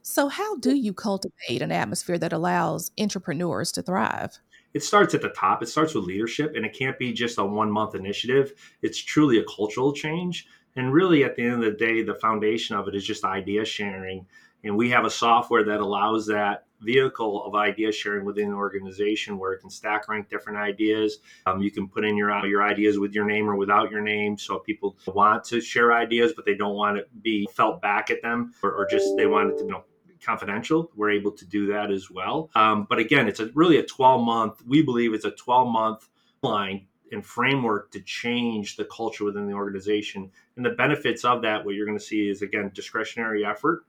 So, 0.02 0.28
how 0.28 0.56
do 0.56 0.76
you 0.76 0.92
cultivate 0.92 1.62
an 1.62 1.72
atmosphere 1.72 2.18
that 2.18 2.32
allows 2.32 2.90
intrapreneurs 2.98 3.72
to 3.74 3.82
thrive? 3.82 4.38
It 4.74 4.82
starts 4.82 5.14
at 5.14 5.22
the 5.22 5.30
top. 5.30 5.62
It 5.62 5.68
starts 5.68 5.94
with 5.94 6.04
leadership, 6.04 6.52
and 6.56 6.66
it 6.66 6.76
can't 6.76 6.98
be 6.98 7.12
just 7.12 7.38
a 7.38 7.44
one 7.44 7.70
month 7.70 7.94
initiative. 7.94 8.52
It's 8.82 8.98
truly 8.98 9.38
a 9.38 9.44
cultural 9.44 9.94
change. 9.94 10.46
And 10.76 10.92
really, 10.92 11.24
at 11.24 11.36
the 11.36 11.42
end 11.44 11.64
of 11.64 11.72
the 11.72 11.78
day, 11.78 12.02
the 12.02 12.16
foundation 12.16 12.76
of 12.76 12.88
it 12.88 12.94
is 12.94 13.04
just 13.04 13.24
idea 13.24 13.64
sharing. 13.64 14.26
And 14.64 14.76
we 14.76 14.90
have 14.90 15.04
a 15.04 15.10
software 15.10 15.64
that 15.64 15.80
allows 15.80 16.26
that 16.26 16.64
vehicle 16.80 17.44
of 17.44 17.54
idea 17.54 17.90
sharing 17.92 18.24
within 18.24 18.48
an 18.48 18.54
organization 18.54 19.38
where 19.38 19.52
it 19.52 19.60
can 19.60 19.70
stack 19.70 20.08
rank 20.08 20.28
different 20.28 20.58
ideas. 20.58 21.18
Um, 21.46 21.62
you 21.62 21.70
can 21.70 21.88
put 21.88 22.04
in 22.04 22.16
your 22.16 22.30
your 22.46 22.62
ideas 22.62 22.98
with 22.98 23.14
your 23.14 23.24
name 23.24 23.48
or 23.48 23.56
without 23.56 23.90
your 23.90 24.00
name, 24.00 24.36
so 24.36 24.58
people 24.58 24.96
want 25.06 25.44
to 25.44 25.60
share 25.60 25.92
ideas, 25.92 26.32
but 26.34 26.44
they 26.44 26.54
don't 26.54 26.74
want 26.74 26.96
to 26.98 27.04
be 27.22 27.48
felt 27.52 27.80
back 27.80 28.10
at 28.10 28.22
them, 28.22 28.52
or, 28.62 28.72
or 28.72 28.86
just 28.86 29.16
they 29.16 29.26
want 29.26 29.50
it 29.52 29.58
to 29.58 29.64
you 29.64 29.70
know 29.70 29.84
confidential. 30.24 30.90
We're 30.96 31.10
able 31.10 31.32
to 31.32 31.44
do 31.44 31.66
that 31.66 31.90
as 31.90 32.10
well. 32.10 32.50
Um, 32.54 32.86
but 32.88 32.98
again, 32.98 33.28
it's 33.28 33.40
a, 33.40 33.50
really 33.54 33.76
a 33.78 33.82
12 33.82 34.24
month. 34.24 34.62
We 34.66 34.82
believe 34.82 35.12
it's 35.12 35.26
a 35.26 35.30
12 35.30 35.68
month 35.68 36.08
line 36.42 36.86
and 37.12 37.24
framework 37.24 37.90
to 37.92 38.00
change 38.00 38.76
the 38.76 38.86
culture 38.86 39.24
within 39.24 39.46
the 39.46 39.52
organization. 39.52 40.30
And 40.56 40.64
the 40.64 40.70
benefits 40.70 41.24
of 41.24 41.42
that, 41.42 41.64
what 41.64 41.74
you're 41.74 41.86
going 41.86 41.98
to 41.98 42.04
see 42.04 42.28
is 42.28 42.42
again 42.42 42.70
discretionary 42.74 43.44
effort, 43.44 43.84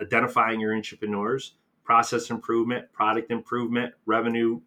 identifying 0.00 0.60
your 0.60 0.72
intrapreneurs, 0.72 1.52
process 1.84 2.30
improvement, 2.30 2.92
product 2.92 3.30
improvement, 3.30 3.94
revenue 4.06 4.60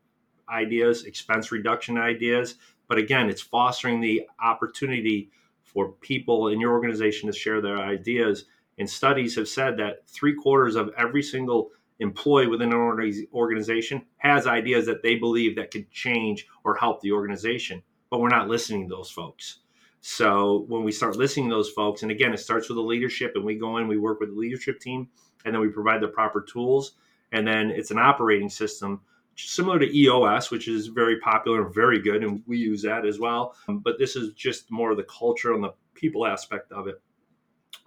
ideas, 0.50 1.06
expense 1.06 1.52
reduction 1.52 1.98
ideas. 1.98 2.56
But 2.88 2.98
again, 2.98 3.30
it's 3.30 3.42
fostering 3.42 4.02
the 4.02 4.28
opportunity 4.44 5.32
for 5.64 5.94
people 6.02 6.50
in 6.50 6.60
your 6.60 6.72
organization 6.72 7.32
to 7.32 7.38
share 7.38 7.62
their 7.62 7.80
ideas. 7.80 8.46
And 8.78 8.90
studies 8.90 9.36
have 9.36 9.48
said 9.48 9.78
that 9.78 10.10
three 10.10 10.36
quarters 10.36 10.76
of 10.76 10.90
every 10.98 11.24
single 11.24 11.72
employee 12.00 12.48
within 12.48 12.74
an 12.74 13.28
organization 13.34 14.02
has 14.18 14.48
ideas 14.48 14.86
that 14.88 15.04
they 15.04 15.16
believe 15.16 15.56
that 15.56 15.72
could 15.72 15.90
change 15.92 16.48
or 16.64 16.76
help 16.76 17.00
the 17.02 17.12
organization. 17.12 17.82
But 18.10 18.20
we're 18.20 18.30
not 18.30 18.50
listening 18.50 18.90
to 18.90 18.96
those 18.96 19.12
folks. 19.12 19.60
So 20.02 20.66
when 20.68 20.84
we 20.84 20.92
start 20.92 21.16
listening 21.16 21.50
to 21.50 21.56
those 21.56 21.70
folks, 21.70 22.02
and 22.02 22.12
again, 22.12 22.34
it 22.34 22.40
starts 22.40 22.68
with 22.68 22.76
the 22.76 22.82
leadership, 22.82 23.34
and 23.36 23.46
we 23.46 23.56
go 23.56 23.78
in, 23.78 23.88
we 23.88 23.98
work 23.98 24.20
with 24.20 24.30
the 24.30 24.40
leadership 24.40 24.80
team, 24.80 25.08
and 25.46 25.54
then 25.54 25.62
we 25.62 25.70
provide 25.70 26.02
the 26.02 26.08
proper 26.08 26.42
tools 26.42 26.96
and 27.32 27.48
then 27.48 27.72
it's 27.72 27.92
an 27.92 28.00
operating 28.00 28.50
system 28.50 29.02
similar 29.36 29.80
to 29.80 29.98
EOS, 29.98 30.52
which 30.52 30.68
is 30.68 30.88
very 30.88 31.20
popular 31.20 31.66
and 31.66 31.74
very 31.74 32.00
good, 32.00 32.24
and 32.24 32.44
we 32.46 32.58
use 32.58 32.82
that 32.82 33.06
as 33.06 33.20
well. 33.20 33.56
But 33.68 33.98
this 33.98 34.16
is 34.16 34.34
just 34.34 34.70
more 34.70 34.92
of 34.92 34.98
the 34.98 35.04
culture 35.04 35.54
and 35.54 35.64
the 35.64 35.74
people 35.94 36.28
aspect 36.28 36.72
of 36.72 36.88
it. 36.88 37.02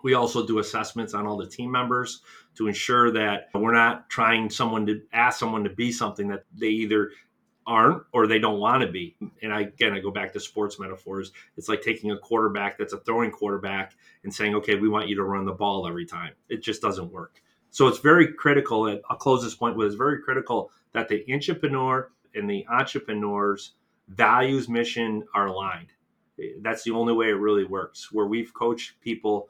We 0.03 0.15
also 0.15 0.47
do 0.47 0.59
assessments 0.59 1.15
on 1.15 1.27
all 1.27 1.37
the 1.37 1.47
team 1.47 1.71
members 1.71 2.23
to 2.57 2.67
ensure 2.67 3.11
that 3.13 3.49
we're 3.55 3.73
not 3.73 4.09
trying 4.11 4.51
someone 4.51 4.87
to 4.87 5.03
ask 5.13 5.39
someone 5.39 5.65
to 5.65 5.71
be 5.71 5.93
something 5.93 6.29
that 6.29 6.45
they 6.55 6.69
either 6.69 7.11
aren't 7.67 8.03
or 8.13 8.27
they 8.27 8.39
don't 8.39 8.61
want 8.61 8.83
to 8.83 8.91
be. 8.91 9.17
And 9.43 9.53
I, 9.53 9.63
again, 9.63 9.93
I 9.93 10.01
go 10.01 10.11
back 10.11 10.33
to 10.33 10.41
sports 10.41 10.79
metaphors. 10.79 11.33
It's 11.57 11.69
like 11.69 11.83
taking 11.83 12.11
a 12.11 12.19
quarterback 12.19 12.79
that's 12.79 12.93
a 12.93 12.99
throwing 12.99 13.31
quarterback 13.31 13.95
and 14.23 14.35
saying, 14.35 14.55
okay, 14.57 14.75
we 14.77 14.89
want 14.89 15.09
you 15.09 15.17
to 15.17 15.25
run 15.25 15.45
the 15.45 15.53
ball 15.53 15.87
every 15.87 16.07
time. 16.07 16.33
It 16.49 16.63
just 16.63 16.83
doesn't 16.83 17.13
work. 17.13 17.41
So 17.71 17.89
it's 17.89 17.99
very 17.99 18.33
critical, 18.33 18.87
and 18.87 19.01
I'll 19.11 19.17
close 19.17 19.43
this 19.43 19.57
point 19.57 19.77
with 19.77 19.89
it's 19.89 19.97
very 19.97 20.23
critical 20.23 20.71
that 20.93 21.09
the 21.09 21.25
entrepreneur 21.33 22.09
and 22.35 22.49
the 22.49 22.65
entrepreneur's 22.69 23.73
values 24.09 24.69
mission 24.69 25.25
are 25.35 25.47
aligned. 25.47 25.89
That's 26.61 26.85
the 26.85 26.93
only 26.93 27.13
way 27.13 27.31
it 27.31 27.33
really 27.33 27.65
works. 27.65 28.13
Where 28.13 28.27
we've 28.27 28.55
coached 28.55 29.01
people 29.01 29.49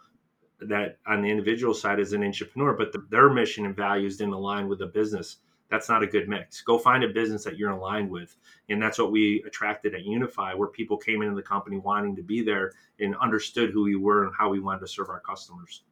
that 0.61 0.99
on 1.07 1.21
the 1.21 1.31
individual 1.31 1.75
side 1.75 2.01
as 2.01 2.13
an 2.13 2.25
entrepreneur, 2.25 2.73
but 2.73 2.93
the, 2.93 3.05
their 3.11 3.31
mission 3.31 3.67
and 3.67 3.77
values 3.77 4.17
didn't 4.17 4.35
align 4.35 4.69
with 4.69 4.79
the 4.79 4.87
business. 4.87 5.37
That's 5.75 5.89
not 5.89 6.05
a 6.05 6.07
good 6.07 6.29
mix. 6.29 6.63
Go 6.63 6.79
find 6.79 7.03
a 7.03 7.09
business 7.09 7.43
that 7.43 7.59
you're 7.59 7.73
aligned 7.73 8.09
with. 8.09 8.37
And 8.69 8.81
that's 8.81 8.97
what 8.97 9.11
we 9.11 9.43
attracted 9.45 9.93
at 9.93 10.03
UniFi, 10.05 10.57
where 10.57 10.69
people 10.69 10.97
came 10.97 11.21
into 11.21 11.35
the 11.35 11.43
company 11.43 11.79
wanting 11.79 12.15
to 12.15 12.23
be 12.23 12.43
there 12.43 12.71
and 13.01 13.17
understood 13.17 13.71
who 13.71 13.83
we 13.83 13.97
were 13.97 14.25
and 14.25 14.33
how 14.39 14.51
we 14.51 14.61
wanted 14.61 14.83
to 14.83 14.87
serve 14.87 15.09
our 15.09 15.19
customers. 15.19 15.83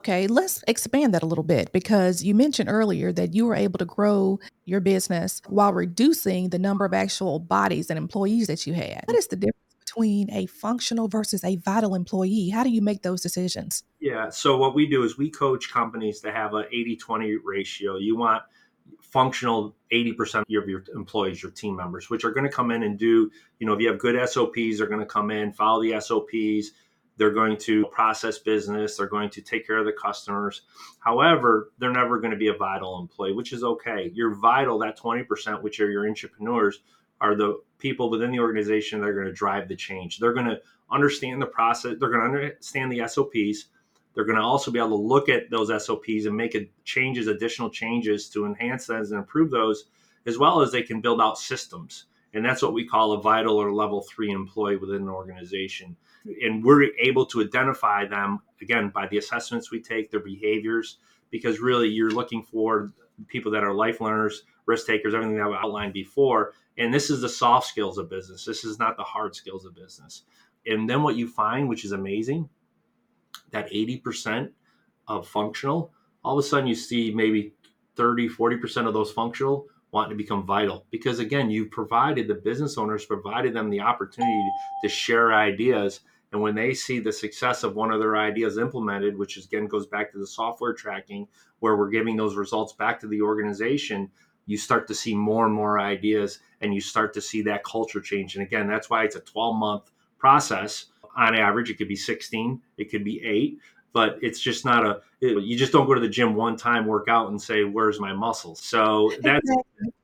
Okay, 0.00 0.26
let's 0.26 0.64
expand 0.66 1.14
that 1.14 1.22
a 1.22 1.26
little 1.26 1.44
bit 1.44 1.72
because 1.72 2.24
you 2.24 2.34
mentioned 2.34 2.68
earlier 2.68 3.12
that 3.12 3.32
you 3.32 3.46
were 3.46 3.54
able 3.54 3.78
to 3.78 3.84
grow 3.84 4.40
your 4.64 4.80
business 4.80 5.40
while 5.46 5.72
reducing 5.72 6.48
the 6.48 6.58
number 6.58 6.84
of 6.84 6.92
actual 6.92 7.38
bodies 7.38 7.88
and 7.88 7.98
employees 7.98 8.48
that 8.48 8.66
you 8.66 8.74
had. 8.74 9.04
What 9.04 9.16
is 9.16 9.28
the 9.28 9.36
difference 9.36 9.76
between 9.78 10.28
a 10.32 10.46
functional 10.46 11.06
versus 11.06 11.44
a 11.44 11.54
vital 11.54 11.94
employee? 11.94 12.48
How 12.48 12.64
do 12.64 12.70
you 12.70 12.82
make 12.82 13.02
those 13.02 13.20
decisions? 13.20 13.84
Yeah, 14.00 14.28
so 14.30 14.56
what 14.56 14.74
we 14.74 14.88
do 14.88 15.04
is 15.04 15.16
we 15.16 15.30
coach 15.30 15.70
companies 15.70 16.18
to 16.22 16.32
have 16.32 16.52
an 16.54 16.64
80 16.72 16.96
20 16.96 17.36
ratio. 17.44 17.96
You 17.96 18.16
want 18.16 18.42
functional 19.10 19.76
80% 19.92 20.40
of 20.40 20.44
your 20.48 20.84
employees, 20.94 21.42
your 21.42 21.52
team 21.52 21.76
members, 21.76 22.08
which 22.08 22.24
are 22.24 22.30
going 22.30 22.46
to 22.46 22.52
come 22.52 22.70
in 22.70 22.82
and 22.82 22.98
do, 22.98 23.30
you 23.58 23.66
know, 23.66 23.74
if 23.74 23.80
you 23.80 23.88
have 23.88 23.98
good 23.98 24.16
SOPs, 24.28 24.78
they're 24.78 24.86
going 24.86 25.00
to 25.00 25.06
come 25.06 25.30
in, 25.30 25.52
follow 25.52 25.82
the 25.82 26.00
SOPs 26.00 26.72
they're 27.20 27.30
going 27.30 27.58
to 27.58 27.84
process 27.88 28.38
business, 28.38 28.96
they're 28.96 29.06
going 29.06 29.28
to 29.28 29.42
take 29.42 29.66
care 29.66 29.76
of 29.76 29.84
the 29.84 29.92
customers. 29.92 30.62
However, 31.00 31.70
they're 31.78 31.92
never 31.92 32.18
going 32.18 32.30
to 32.30 32.36
be 32.38 32.48
a 32.48 32.54
vital 32.54 32.98
employee, 32.98 33.34
which 33.34 33.52
is 33.52 33.62
okay. 33.62 34.10
You're 34.14 34.34
vital, 34.34 34.78
that 34.78 34.98
20%, 34.98 35.62
which 35.62 35.80
are 35.80 35.90
your 35.90 36.04
intrapreneurs, 36.04 36.76
are 37.20 37.36
the 37.36 37.60
people 37.78 38.08
within 38.08 38.32
the 38.32 38.38
organization 38.38 39.00
that 39.00 39.06
are 39.06 39.12
going 39.12 39.26
to 39.26 39.34
drive 39.34 39.68
the 39.68 39.76
change. 39.76 40.18
They're 40.18 40.32
going 40.32 40.46
to 40.46 40.62
understand 40.90 41.42
the 41.42 41.46
process, 41.46 41.96
they're 42.00 42.08
going 42.08 42.22
to 42.22 42.38
understand 42.38 42.90
the 42.90 43.06
SOPs. 43.06 43.66
They're 44.14 44.24
going 44.24 44.38
to 44.38 44.42
also 44.42 44.70
be 44.70 44.78
able 44.78 44.90
to 44.90 45.06
look 45.06 45.28
at 45.28 45.50
those 45.50 45.68
SOPs 45.84 46.26
and 46.26 46.36
make 46.36 46.56
changes, 46.84 47.26
additional 47.26 47.70
changes 47.70 48.28
to 48.30 48.46
enhance 48.46 48.86
those 48.86 49.10
and 49.10 49.18
improve 49.18 49.50
those, 49.50 49.84
as 50.26 50.38
well 50.38 50.60
as 50.60 50.72
they 50.72 50.82
can 50.82 51.00
build 51.00 51.20
out 51.20 51.38
systems. 51.38 52.06
And 52.34 52.44
that's 52.44 52.62
what 52.62 52.72
we 52.72 52.86
call 52.86 53.12
a 53.12 53.22
vital 53.22 53.56
or 53.56 53.72
level 53.72 54.02
three 54.02 54.30
employee 54.30 54.76
within 54.76 55.02
an 55.02 55.08
organization 55.08 55.96
and 56.42 56.64
we're 56.64 56.90
able 56.98 57.26
to 57.26 57.40
identify 57.40 58.06
them 58.06 58.40
again 58.60 58.90
by 58.90 59.06
the 59.06 59.18
assessments 59.18 59.70
we 59.70 59.80
take, 59.80 60.10
their 60.10 60.20
behaviors, 60.20 60.98
because 61.30 61.60
really 61.60 61.88
you're 61.88 62.10
looking 62.10 62.42
for 62.42 62.92
people 63.28 63.52
that 63.52 63.64
are 63.64 63.74
life 63.74 64.00
learners, 64.00 64.42
risk 64.66 64.86
takers, 64.86 65.14
everything 65.14 65.36
that 65.36 65.46
I've 65.46 65.64
outlined 65.64 65.92
before. 65.92 66.52
And 66.78 66.92
this 66.92 67.10
is 67.10 67.20
the 67.20 67.28
soft 67.28 67.66
skills 67.66 67.98
of 67.98 68.08
business. 68.08 68.44
This 68.44 68.64
is 68.64 68.78
not 68.78 68.96
the 68.96 69.02
hard 69.02 69.34
skills 69.34 69.64
of 69.64 69.74
business. 69.74 70.22
And 70.66 70.88
then 70.88 71.02
what 71.02 71.16
you 71.16 71.26
find, 71.26 71.68
which 71.68 71.84
is 71.84 71.92
amazing, 71.92 72.48
that 73.50 73.70
80% 73.70 74.50
of 75.08 75.26
functional, 75.26 75.92
all 76.24 76.38
of 76.38 76.44
a 76.44 76.46
sudden 76.46 76.66
you 76.66 76.74
see 76.74 77.12
maybe 77.14 77.52
30, 77.96 78.28
40% 78.28 78.86
of 78.86 78.94
those 78.94 79.12
functional 79.12 79.66
wanting 79.92 80.10
to 80.10 80.16
become 80.16 80.46
vital. 80.46 80.86
Because 80.90 81.18
again 81.18 81.50
you've 81.50 81.70
provided 81.70 82.28
the 82.28 82.34
business 82.34 82.78
owners 82.78 83.04
provided 83.04 83.54
them 83.54 83.70
the 83.70 83.80
opportunity 83.80 84.48
to 84.82 84.88
share 84.88 85.34
ideas. 85.34 86.00
And 86.32 86.40
when 86.40 86.54
they 86.54 86.74
see 86.74 87.00
the 87.00 87.12
success 87.12 87.64
of 87.64 87.74
one 87.74 87.90
of 87.90 87.98
their 87.98 88.16
ideas 88.16 88.58
implemented 88.58 89.18
which 89.18 89.36
is, 89.36 89.46
again 89.46 89.66
goes 89.66 89.86
back 89.86 90.12
to 90.12 90.18
the 90.18 90.26
software 90.26 90.72
tracking 90.72 91.26
where 91.58 91.76
we're 91.76 91.90
giving 91.90 92.16
those 92.16 92.36
results 92.36 92.72
back 92.72 93.00
to 93.00 93.08
the 93.08 93.20
organization 93.20 94.10
you 94.46 94.56
start 94.56 94.88
to 94.88 94.94
see 94.94 95.14
more 95.14 95.46
and 95.46 95.54
more 95.54 95.78
ideas 95.78 96.40
and 96.60 96.74
you 96.74 96.80
start 96.80 97.14
to 97.14 97.20
see 97.20 97.42
that 97.42 97.62
culture 97.62 98.00
change. 98.00 98.36
And 98.36 98.44
again 98.44 98.68
that's 98.68 98.88
why 98.88 99.04
it's 99.04 99.16
a 99.16 99.20
12 99.20 99.56
month 99.56 99.90
process 100.18 100.86
on 101.16 101.36
average 101.36 101.70
it 101.70 101.78
could 101.78 101.88
be 101.88 101.96
16 101.96 102.60
it 102.78 102.90
could 102.90 103.04
be 103.04 103.22
8 103.24 103.58
but 103.92 104.18
it's 104.22 104.40
just 104.40 104.64
not 104.64 104.86
a 104.86 105.00
it, 105.20 105.42
you 105.42 105.56
just 105.56 105.72
don't 105.72 105.86
go 105.86 105.94
to 105.94 106.00
the 106.00 106.08
gym 106.08 106.34
one 106.34 106.56
time 106.56 106.86
work 106.86 107.08
out 107.08 107.28
and 107.28 107.40
say 107.40 107.64
where's 107.64 108.00
my 108.00 108.12
muscles? 108.12 108.60
So 108.60 109.10
that's 109.20 109.48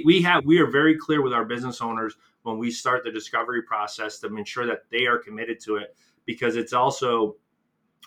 we 0.04 0.22
have 0.22 0.44
we 0.44 0.58
are 0.58 0.66
very 0.66 0.96
clear 0.96 1.22
with 1.22 1.32
our 1.32 1.44
business 1.44 1.80
owners 1.80 2.16
when 2.42 2.58
we 2.58 2.70
start 2.70 3.04
the 3.04 3.10
discovery 3.10 3.62
process 3.62 4.18
to 4.20 4.34
ensure 4.36 4.66
that 4.66 4.84
they 4.90 5.06
are 5.06 5.18
committed 5.18 5.60
to 5.60 5.76
it 5.76 5.96
because 6.26 6.56
it's 6.56 6.72
also 6.72 7.36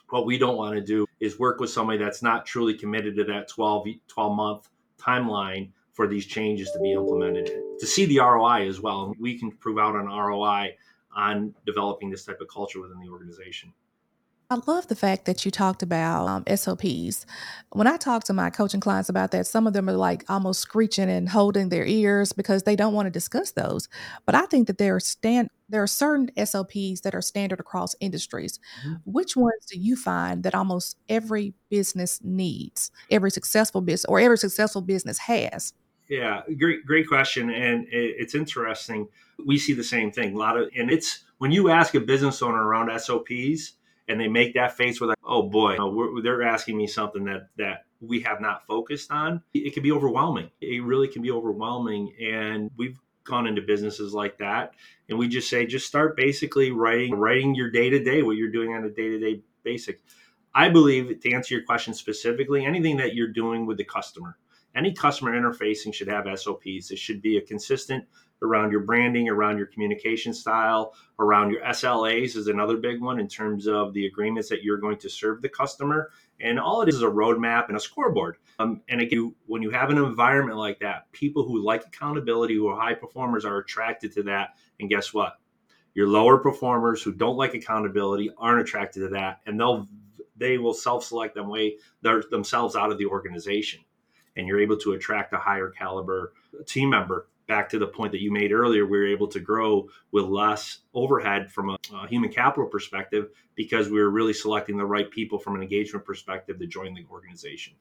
what 0.10 0.25
we 0.25 0.38
don't 0.38 0.58
want 0.58 0.75
to 0.75 0.82
do 0.82 1.06
is 1.20 1.39
work 1.39 1.60
with 1.60 1.70
somebody 1.70 1.98
that's 1.98 2.22
not 2.22 2.46
truly 2.46 2.74
committed 2.74 3.15
to 3.15 3.24
that 3.24 3.48
12 3.48 3.88
12 4.08 4.36
month 4.36 4.70
timeline 4.98 5.72
for 5.94 6.08
these 6.08 6.25
changes 6.25 6.72
to 6.72 6.79
be 6.79 6.94
implemented 6.94 7.51
to 7.79 7.86
see 7.86 8.06
the 8.06 8.20
ROI 8.20 8.68
as 8.68 8.79
well. 8.79 9.13
We 9.20 9.38
can 9.38 9.51
prove 9.51 9.77
out 9.77 9.96
an 9.96 10.06
ROI 10.06 10.75
on 11.20 11.54
developing 11.66 12.10
this 12.10 12.24
type 12.26 12.40
of 12.42 12.48
culture 12.48 12.82
within 12.82 13.00
the 13.00 13.10
organization 13.10 13.74
I 14.52 14.58
love 14.66 14.88
the 14.88 14.96
fact 14.96 15.26
that 15.26 15.46
you 15.46 15.52
talked 15.52 15.84
about 15.84 16.28
um, 16.28 16.58
SOPs. 16.58 17.28
When 17.72 17.86
I 17.86 17.98
talk 17.98 18.24
to 18.24 18.34
my 18.34 18.50
coaching 18.50 18.80
clients 18.80 19.08
about 19.08 19.30
that, 19.30 19.46
some 19.46 19.68
of 19.68 19.74
them 19.74 19.88
are 19.88 19.94
like 19.94 20.26
almost 20.28 20.62
screeching 20.62 21.08
and 21.08 21.30
holding 21.30 21.70
their 21.70 21.86
ears 21.86 22.34
because 22.34 22.64
they 22.64 22.76
don't 22.76 22.96
want 22.96 23.06
to 23.06 23.12
discuss 23.12 23.52
those. 23.52 23.88
But 24.26 24.34
I 24.34 24.48
think 24.48 24.66
that 24.66 24.80
there 24.80 24.96
are 24.96 25.00
stand 25.00 25.50
there 25.72 25.84
are 25.84 25.88
certain 25.88 26.32
SOPs 26.44 27.02
that 27.02 27.14
are 27.14 27.22
standard 27.22 27.60
across 27.60 27.96
industries. 28.00 28.58
Mm-hmm. 28.84 28.96
Which 29.06 29.36
ones 29.38 29.68
do 29.72 29.80
you 29.80 29.96
find 29.96 30.42
that 30.42 30.56
almost 30.56 30.98
every 31.08 31.54
business 31.70 32.20
needs, 32.24 32.90
every 33.12 33.30
successful 33.30 33.82
business 33.82 34.06
or 34.06 34.20
every 34.20 34.40
successful 34.40 34.82
business 34.82 35.20
has? 35.20 35.74
Yeah, 36.10 36.42
great, 36.58 36.86
great 36.86 37.08
question, 37.08 37.51
and 37.51 37.86
it's 37.92 38.34
interesting. 38.34 39.08
We 39.46 39.60
see 39.60 39.74
the 39.74 39.84
same 39.84 40.12
thing. 40.12 40.34
A 40.34 40.38
lot 40.38 40.58
of, 40.58 40.70
and 40.75 40.89
it's 40.89 41.24
when 41.38 41.51
you 41.51 41.70
ask 41.70 41.94
a 41.94 42.00
business 42.00 42.42
owner 42.42 42.62
around 42.62 43.00
SOPs, 43.00 43.74
and 44.08 44.20
they 44.20 44.28
make 44.28 44.56
that 44.56 44.75
face 44.75 45.00
with 45.00 45.10
like, 45.10 45.20
oh 45.24 45.44
boy, 45.44 45.75
uh, 45.75 46.22
they're 46.24 46.42
asking 46.42 46.78
me 46.78 46.88
something 46.88 47.25
that 47.25 47.50
that 47.58 47.86
we 48.01 48.22
have 48.22 48.42
not 48.42 48.66
focused 48.66 49.12
on. 49.12 49.44
It 49.54 49.75
can 49.75 49.84
be 49.84 49.92
overwhelming. 49.92 50.50
It 50.62 50.84
really 50.84 51.08
can 51.08 51.22
be 51.22 51.30
overwhelming, 51.30 52.16
and 52.20 52.72
we've 52.75 53.00
gone 53.24 53.46
into 53.46 53.62
businesses 53.62 54.12
like 54.12 54.39
that, 54.39 54.74
and 55.10 55.20
we 55.20 55.28
just 55.28 55.48
say, 55.48 55.68
just 55.68 55.86
start 55.86 56.18
basically 56.18 56.72
writing 56.72 57.13
writing 57.16 57.54
your 57.54 57.70
day 57.70 57.92
to 57.92 58.04
day, 58.04 58.24
what 58.24 58.36
you're 58.36 58.50
doing 58.51 58.74
on 58.74 58.84
a 58.84 58.89
day 58.89 59.10
to 59.10 59.20
day 59.20 59.42
basic. 59.63 60.01
I 60.56 60.70
believe 60.70 61.20
to 61.22 61.32
answer 61.34 61.54
your 61.54 61.63
question 61.63 61.94
specifically, 61.94 62.66
anything 62.66 62.98
that 62.98 63.13
you're 63.13 63.28
doing 63.28 63.68
with 63.68 63.78
the 63.78 63.84
customer, 63.84 64.38
any 64.76 64.94
customer 64.94 65.32
interfacing 65.32 65.94
should 65.94 66.08
have 66.08 66.28
SOPs. 66.40 66.92
It 66.92 67.00
should 67.00 67.22
be 67.22 67.38
a 67.38 67.42
consistent 67.42 68.06
around 68.42 68.72
your 68.72 68.82
branding, 68.82 69.28
around 69.28 69.58
your 69.58 69.68
communication 69.68 70.34
style, 70.34 70.94
around 71.20 71.52
your 71.52 71.62
SLAs 71.62 72.36
is 72.36 72.48
another 72.48 72.78
big 72.78 73.02
one 73.02 73.20
in 73.20 73.28
terms 73.28 73.68
of 73.68 73.94
the 73.94 74.06
agreements 74.06 74.50
that 74.50 74.64
you're 74.64 74.78
going 74.78 74.98
to 74.98 75.10
serve 75.10 75.42
the 75.42 75.50
customer. 75.50 76.12
And 76.40 76.60
all 76.60 76.82
it 76.82 76.90
is 76.90 76.96
is 76.96 77.02
a 77.02 77.08
roadmap 77.08 77.68
and 77.68 77.76
a 77.76 77.80
scoreboard. 77.80 78.38
Um, 78.60 78.82
and 78.88 79.02
again, 79.02 79.36
when 79.46 79.62
you 79.62 79.72
have 79.72 79.90
an 79.90 79.98
environment 79.98 80.58
like 80.58 80.80
that, 80.80 81.12
people 81.12 81.44
who 81.44 81.64
like 81.64 81.86
accountability, 81.86 82.56
who 82.56 82.68
are 82.68 82.80
high 82.80 82.94
performers, 82.94 83.46
are 83.46 83.58
attracted 83.58 84.14
to 84.14 84.24
that. 84.24 84.52
And 84.80 84.90
guess 84.90 85.14
what? 85.14 85.34
Your 85.94 86.08
lower 86.08 86.38
performers 86.38 87.02
who 87.02 87.12
don't 87.12 87.36
like 87.36 87.56
accountability 87.56 88.30
aren't 88.38 88.62
attracted 88.62 89.02
to 89.02 89.10
that, 89.10 89.42
and 89.46 89.60
they'll 89.60 89.88
they 90.38 90.58
will 90.58 90.74
self-select 90.74 91.36
them 91.36 91.50
way 91.50 91.76
themselves 92.02 92.78
out 92.78 92.92
of 92.92 92.98
the 92.98 93.06
organization 93.06 93.82
and 94.39 94.48
you're 94.48 94.60
able 94.60 94.77
to 94.77 94.93
attract 94.93 95.34
a 95.34 95.38
higher 95.38 95.69
caliber 95.69 96.34
team 96.65 96.89
member 96.89 97.27
back 97.50 97.67
to 97.67 97.79
the 97.79 97.88
point 97.88 98.13
that 98.13 98.22
you 98.22 98.31
made 98.31 98.53
earlier, 98.53 98.86
we 98.86 98.98
were 98.98 99.08
able 99.08 99.27
to 99.27 99.39
grow 99.39 99.89
with 100.12 100.25
less 100.25 100.79
overhead 100.93 101.51
from 101.51 101.72
a, 101.72 101.77
a, 101.96 102.08
human 102.08 102.31
capital 102.31 102.67
perspective 102.67 103.29
because 103.55 103.89
we 103.89 104.00
were 104.00 104.12
really 104.12 104.34
selecting 104.34 104.77
the 104.77 104.86
right 104.86 105.10
people 105.12 105.39
from 105.39 105.55
an 105.55 105.62
engagement 105.62 106.05
perspective 106.05 106.60
to 106.60 106.67
join 106.67 106.93
the 106.93 107.03
organization. 107.12 107.74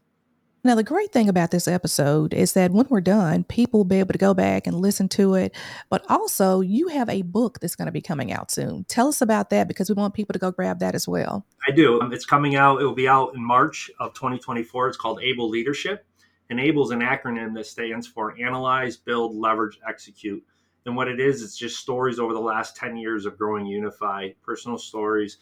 Now, 0.65 0.75
the 0.75 0.83
great 0.83 1.13
thing 1.13 1.29
about 1.29 1.53
this 1.53 1.69
episode 1.69 2.35
is 2.35 2.55
that 2.55 2.73
when 2.73 2.87
we're 2.89 3.01
done, 3.01 3.45
people 3.45 3.79
will 3.81 3.85
be 3.85 4.01
able 4.01 4.13
to 4.13 4.19
go 4.19 4.35
back 4.35 4.67
and 4.67 4.81
listen 4.81 5.09
to 5.11 5.35
it. 5.35 5.55
But 5.89 6.05
also, 6.09 6.61
you 6.61 6.89
have 6.89 7.09
a 7.09 7.23
book 7.23 7.61
that's 7.61 7.77
going 7.77 7.87
to 7.87 7.93
be 7.93 8.01
coming 8.01 8.33
out 8.33 8.51
soon. 8.51 8.85
Tell 8.85 9.07
us 9.07 9.21
about 9.21 9.51
that 9.51 9.69
because 9.69 9.89
we 9.89 9.95
want 9.95 10.15
people 10.15 10.33
to 10.33 10.39
go 10.41 10.51
grab 10.51 10.81
that 10.81 10.97
as 10.97 11.07
well. 11.07 11.47
I 11.67 11.71
do. 11.71 12.01
Um, 12.01 12.13
it's 12.13 12.27
coming 12.27 12.57
out, 12.57 12.81
it 12.81 12.85
will 12.85 12.95
be 12.95 13.07
out 13.07 13.37
in 13.37 13.45
March 13.45 13.89
of 14.01 14.15
2024. 14.15 14.89
It's 14.89 14.97
called 14.97 15.21
Able 15.23 15.49
Leadership 15.49 16.05
Enable 16.51 16.85
is 16.85 16.91
an 16.91 17.01
acronym 17.01 17.55
that 17.55 17.67
stands 17.67 18.07
for 18.07 18.35
Analyze, 18.41 18.97
Build, 18.97 19.37
Leverage, 19.37 19.79
Execute. 19.87 20.43
And 20.87 20.97
what 20.97 21.09
it 21.09 21.21
is, 21.21 21.43
it's 21.43 21.57
just 21.57 21.79
stories 21.79 22.19
over 22.19 22.33
the 22.33 22.41
last 22.41 22.75
10 22.77 22.97
years 22.97 23.27
of 23.27 23.37
growing 23.37 23.67
UniFi, 23.67 24.35
personal 24.43 24.79
stories, 24.79 25.39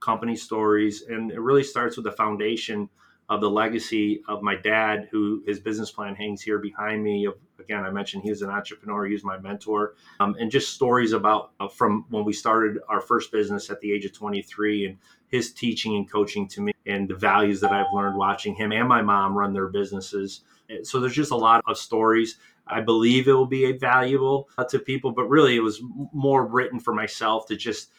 company 0.00 0.36
stories. 0.36 1.02
And 1.02 1.30
it 1.30 1.40
really 1.40 1.64
starts 1.64 1.96
with 1.96 2.04
the 2.04 2.12
foundation 2.12 2.90
of 3.30 3.40
the 3.40 3.48
legacy 3.48 4.22
of 4.28 4.42
my 4.42 4.56
dad, 4.56 5.08
who 5.12 5.42
his 5.46 5.60
business 5.60 5.90
plan 5.90 6.16
hangs 6.16 6.42
here 6.42 6.58
behind 6.58 7.02
me. 7.02 7.28
Again, 7.60 7.84
I 7.84 7.90
mentioned 7.90 8.24
he 8.24 8.30
was 8.30 8.42
an 8.42 8.50
entrepreneur, 8.50 9.06
he 9.06 9.12
was 9.12 9.22
my 9.22 9.38
mentor, 9.38 9.94
um, 10.18 10.34
and 10.40 10.50
just 10.50 10.74
stories 10.74 11.12
about 11.12 11.52
uh, 11.60 11.68
from 11.68 12.04
when 12.10 12.24
we 12.24 12.32
started 12.32 12.78
our 12.88 13.00
first 13.00 13.30
business 13.30 13.70
at 13.70 13.80
the 13.80 13.92
age 13.92 14.04
of 14.04 14.12
23 14.12 14.86
and 14.86 14.98
his 15.28 15.52
teaching 15.52 15.94
and 15.94 16.10
coaching 16.10 16.48
to 16.48 16.60
me 16.60 16.72
and 16.86 17.08
the 17.08 17.14
values 17.14 17.60
that 17.60 17.70
I've 17.70 17.94
learned 17.94 18.16
watching 18.16 18.56
him 18.56 18.72
and 18.72 18.88
my 18.88 19.00
mom 19.00 19.38
run 19.38 19.52
their 19.52 19.68
businesses. 19.68 20.40
So 20.82 20.98
there's 20.98 21.14
just 21.14 21.30
a 21.30 21.36
lot 21.36 21.62
of 21.68 21.78
stories. 21.78 22.36
I 22.66 22.80
believe 22.80 23.28
it 23.28 23.32
will 23.32 23.46
be 23.46 23.70
valuable 23.72 24.48
uh, 24.58 24.64
to 24.64 24.80
people, 24.80 25.12
but 25.12 25.28
really 25.28 25.54
it 25.54 25.60
was 25.60 25.80
more 26.12 26.44
written 26.46 26.80
for 26.80 26.92
myself 26.92 27.46
to 27.46 27.56
just 27.56 27.92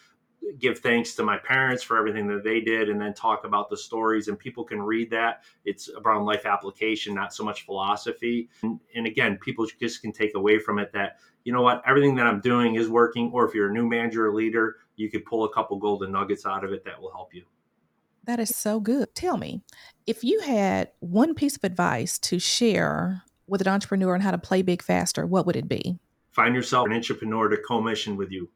give 0.59 0.79
thanks 0.79 1.15
to 1.15 1.23
my 1.23 1.37
parents 1.37 1.83
for 1.83 1.97
everything 1.97 2.27
that 2.27 2.43
they 2.43 2.61
did 2.61 2.89
and 2.89 2.99
then 2.99 3.13
talk 3.13 3.45
about 3.45 3.69
the 3.69 3.77
stories 3.77 4.27
and 4.27 4.37
people 4.37 4.63
can 4.63 4.81
read 4.81 5.09
that. 5.11 5.43
It's 5.65 5.89
around 6.03 6.25
life 6.25 6.45
application 6.45 7.13
not 7.13 7.33
so 7.33 7.43
much 7.43 7.63
philosophy. 7.63 8.49
And, 8.63 8.79
and, 8.95 9.07
again 9.07 9.37
people 9.41 9.67
just 9.79 10.01
can 10.01 10.11
take 10.11 10.35
away 10.35 10.59
from 10.59 10.79
it 10.79 10.91
that 10.93 11.17
you 11.43 11.51
know 11.51 11.61
what 11.61 11.81
everything 11.85 12.15
that 12.15 12.27
i'm 12.27 12.39
doing 12.39 12.75
is 12.75 12.87
working 12.87 13.29
or 13.33 13.47
if 13.47 13.53
you're 13.53 13.69
a 13.69 13.73
new 13.73 13.87
manager 13.87 14.27
or 14.27 14.33
leader 14.33 14.77
you 14.95 15.09
could 15.09 15.25
pull 15.25 15.43
a 15.43 15.53
couple 15.53 15.77
golden 15.77 16.11
nuggets 16.11 16.45
out 16.45 16.63
of 16.63 16.71
it 16.71 16.85
that 16.85 17.01
will 17.01 17.11
help 17.11 17.33
you. 17.33 17.43
That 18.25 18.39
is 18.39 18.55
so 18.55 18.79
good. 18.79 19.13
Tell 19.15 19.37
me 19.37 19.61
if 20.05 20.23
you 20.23 20.39
had 20.41 20.91
one 20.99 21.33
piece 21.33 21.57
of 21.57 21.63
advice 21.63 22.19
to 22.19 22.39
share 22.39 23.23
with 23.47 23.61
an 23.61 23.67
entrepreneur 23.67 24.13
on 24.13 24.21
how 24.21 24.31
to 24.31 24.37
play 24.37 24.61
big 24.61 24.81
faster 24.81 25.25
what 25.25 25.45
would 25.45 25.55
it 25.55 25.67
be? 25.67 25.97
Find 26.31 26.55
yourself 26.55 26.87
an 26.87 26.93
intrapreneur 26.93 27.49
to 27.49 27.57
co-mission 27.57 28.15
with 28.15 28.31
you 28.31 28.49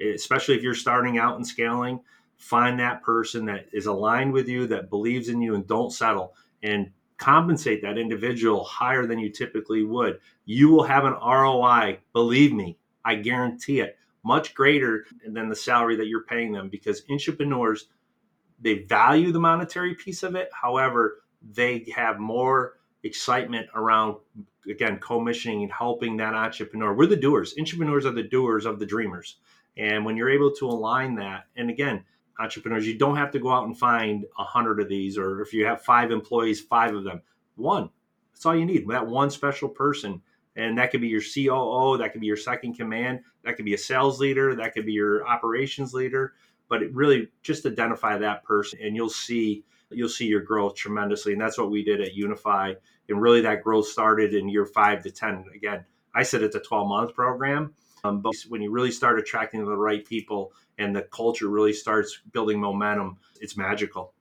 especially 0.00 0.56
if 0.56 0.62
you're 0.62 0.74
starting 0.74 1.18
out 1.18 1.36
and 1.36 1.46
scaling, 1.46 2.00
find 2.36 2.78
that 2.78 3.02
person 3.02 3.46
that 3.46 3.66
is 3.72 3.86
aligned 3.86 4.32
with 4.32 4.48
you, 4.48 4.66
that 4.68 4.90
believes 4.90 5.28
in 5.28 5.40
you, 5.40 5.54
and 5.54 5.66
don't 5.66 5.92
settle. 5.92 6.34
And 6.62 6.90
compensate 7.18 7.82
that 7.82 7.98
individual 7.98 8.64
higher 8.64 9.06
than 9.06 9.18
you 9.18 9.28
typically 9.28 9.82
would. 9.82 10.20
You 10.44 10.68
will 10.68 10.84
have 10.84 11.04
an 11.04 11.14
ROI, 11.14 11.98
believe 12.12 12.52
me, 12.52 12.78
I 13.04 13.16
guarantee 13.16 13.80
it, 13.80 13.98
much 14.24 14.54
greater 14.54 15.04
than 15.26 15.48
the 15.48 15.56
salary 15.56 15.96
that 15.96 16.06
you're 16.06 16.24
paying 16.24 16.52
them 16.52 16.68
because 16.68 17.02
intrapreneurs 17.10 17.84
they 18.60 18.80
value 18.80 19.32
the 19.32 19.40
monetary 19.40 19.94
piece 19.94 20.22
of 20.22 20.34
it. 20.34 20.50
However, 20.52 21.22
they 21.52 21.86
have 21.94 22.18
more 22.18 22.74
excitement 23.04 23.68
around 23.74 24.16
again 24.68 24.98
commissioning 24.98 25.62
and 25.62 25.72
helping 25.72 26.16
that 26.16 26.34
entrepreneur. 26.34 26.92
We're 26.92 27.06
the 27.06 27.16
doers. 27.16 27.54
Entrepreneurs 27.58 28.04
are 28.04 28.12
the 28.12 28.24
doers 28.24 28.66
of 28.66 28.78
the 28.78 28.86
dreamers. 28.86 29.36
And 29.78 30.04
when 30.04 30.16
you're 30.16 30.30
able 30.30 30.50
to 30.56 30.66
align 30.66 31.14
that, 31.16 31.46
and 31.56 31.70
again, 31.70 32.04
intrapreneurs, 32.40 32.84
you 32.84 32.98
don't 32.98 33.16
have 33.16 33.30
to 33.32 33.38
go 33.38 33.50
out 33.50 33.66
and 33.66 33.78
find 33.78 34.24
a 34.38 34.44
hundred 34.44 34.80
of 34.80 34.88
these, 34.88 35.16
or 35.16 35.40
if 35.40 35.52
you 35.52 35.64
have 35.66 35.82
five 35.82 36.10
employees, 36.10 36.60
five 36.60 36.94
of 36.94 37.04
them. 37.04 37.22
One. 37.56 37.90
That's 38.32 38.46
all 38.46 38.56
you 38.56 38.66
need. 38.66 38.86
That 38.88 39.06
one 39.06 39.30
special 39.30 39.68
person. 39.68 40.22
And 40.54 40.78
that 40.78 40.90
could 40.90 41.00
be 41.00 41.08
your 41.08 41.22
COO, 41.22 41.98
that 41.98 42.12
could 42.12 42.20
be 42.20 42.26
your 42.26 42.36
second 42.36 42.74
command, 42.76 43.20
that 43.44 43.56
could 43.56 43.64
be 43.64 43.74
a 43.74 43.78
sales 43.78 44.18
leader, 44.18 44.56
that 44.56 44.74
could 44.74 44.86
be 44.86 44.92
your 44.92 45.26
operations 45.26 45.94
leader. 45.94 46.34
But 46.68 46.82
it 46.82 46.92
really 46.92 47.28
just 47.42 47.64
identify 47.64 48.18
that 48.18 48.44
person 48.44 48.80
and 48.82 48.94
you'll 48.96 49.08
see 49.08 49.64
you'll 49.90 50.08
see 50.08 50.26
your 50.26 50.42
growth 50.42 50.74
tremendously. 50.74 51.32
And 51.32 51.40
that's 51.40 51.56
what 51.56 51.70
we 51.70 51.82
did 51.82 52.00
at 52.00 52.14
UniFi. 52.14 52.76
And 53.08 53.22
really 53.22 53.40
that 53.42 53.62
growth 53.62 53.86
started 53.86 54.34
in 54.34 54.48
year 54.48 54.66
five 54.66 55.02
to 55.04 55.10
10. 55.10 55.46
Again, 55.54 55.84
I 56.14 56.24
said 56.24 56.42
it's 56.42 56.56
a 56.56 56.60
12 56.60 56.88
month 56.88 57.14
program. 57.14 57.74
Um, 58.04 58.20
but 58.20 58.34
when 58.48 58.62
you 58.62 58.70
really 58.70 58.90
start 58.90 59.18
attracting 59.18 59.64
the 59.64 59.76
right 59.76 60.04
people 60.04 60.52
and 60.78 60.94
the 60.94 61.02
culture 61.02 61.48
really 61.48 61.72
starts 61.72 62.20
building 62.32 62.60
momentum, 62.60 63.18
it's 63.40 63.56
magical. 63.56 64.14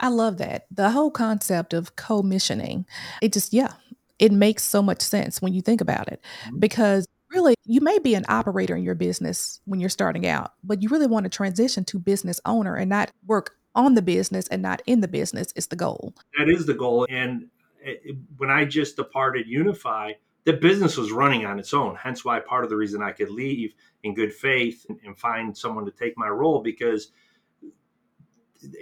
I 0.00 0.08
love 0.08 0.38
that. 0.38 0.66
The 0.70 0.90
whole 0.90 1.10
concept 1.10 1.72
of 1.72 1.96
commissioning, 1.96 2.86
it 3.22 3.32
just, 3.32 3.52
yeah, 3.52 3.74
it 4.18 4.32
makes 4.32 4.62
so 4.64 4.82
much 4.82 5.00
sense 5.00 5.40
when 5.40 5.54
you 5.54 5.60
think 5.60 5.80
about 5.80 6.08
it 6.08 6.22
mm-hmm. 6.44 6.58
because 6.58 7.06
really 7.30 7.54
you 7.64 7.80
may 7.80 7.98
be 7.98 8.14
an 8.14 8.24
operator 8.28 8.76
in 8.76 8.82
your 8.82 8.94
business 8.94 9.60
when 9.64 9.80
you're 9.80 9.88
starting 9.88 10.26
out, 10.26 10.52
but 10.64 10.82
you 10.82 10.88
really 10.88 11.06
want 11.06 11.24
to 11.24 11.30
transition 11.30 11.84
to 11.84 11.98
business 11.98 12.40
owner 12.44 12.74
and 12.74 12.88
not 12.88 13.10
work 13.26 13.56
on 13.74 13.94
the 13.94 14.02
business 14.02 14.48
and 14.48 14.62
not 14.62 14.80
in 14.86 15.00
the 15.00 15.08
business 15.08 15.52
is 15.54 15.66
the 15.66 15.76
goal. 15.76 16.14
That 16.38 16.48
is 16.48 16.66
the 16.66 16.74
goal. 16.74 17.06
And 17.10 17.48
it, 17.82 18.16
when 18.38 18.50
I 18.50 18.64
just 18.64 18.96
departed 18.96 19.46
UniFi, 19.46 20.14
the 20.46 20.52
business 20.52 20.96
was 20.96 21.10
running 21.10 21.44
on 21.44 21.58
its 21.58 21.74
own. 21.74 21.96
Hence 21.96 22.24
why 22.24 22.38
part 22.38 22.62
of 22.62 22.70
the 22.70 22.76
reason 22.76 23.02
I 23.02 23.10
could 23.10 23.30
leave 23.30 23.74
in 24.04 24.14
good 24.14 24.32
faith 24.32 24.86
and, 24.88 24.98
and 25.04 25.18
find 25.18 25.56
someone 25.56 25.84
to 25.84 25.90
take 25.90 26.16
my 26.16 26.28
role 26.28 26.62
because 26.62 27.08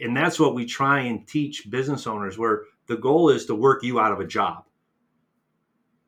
and 0.01 0.17
that's 0.17 0.39
what 0.39 0.55
we 0.55 0.65
try 0.65 1.01
and 1.01 1.27
teach 1.27 1.69
business 1.69 2.07
owners 2.07 2.39
where 2.39 2.63
the 2.87 2.97
goal 2.97 3.31
is 3.31 3.47
to 3.47 3.55
work 3.55 3.83
you 3.83 3.99
out 3.99 4.13
of 4.13 4.21
a 4.21 4.27
job 4.27 4.65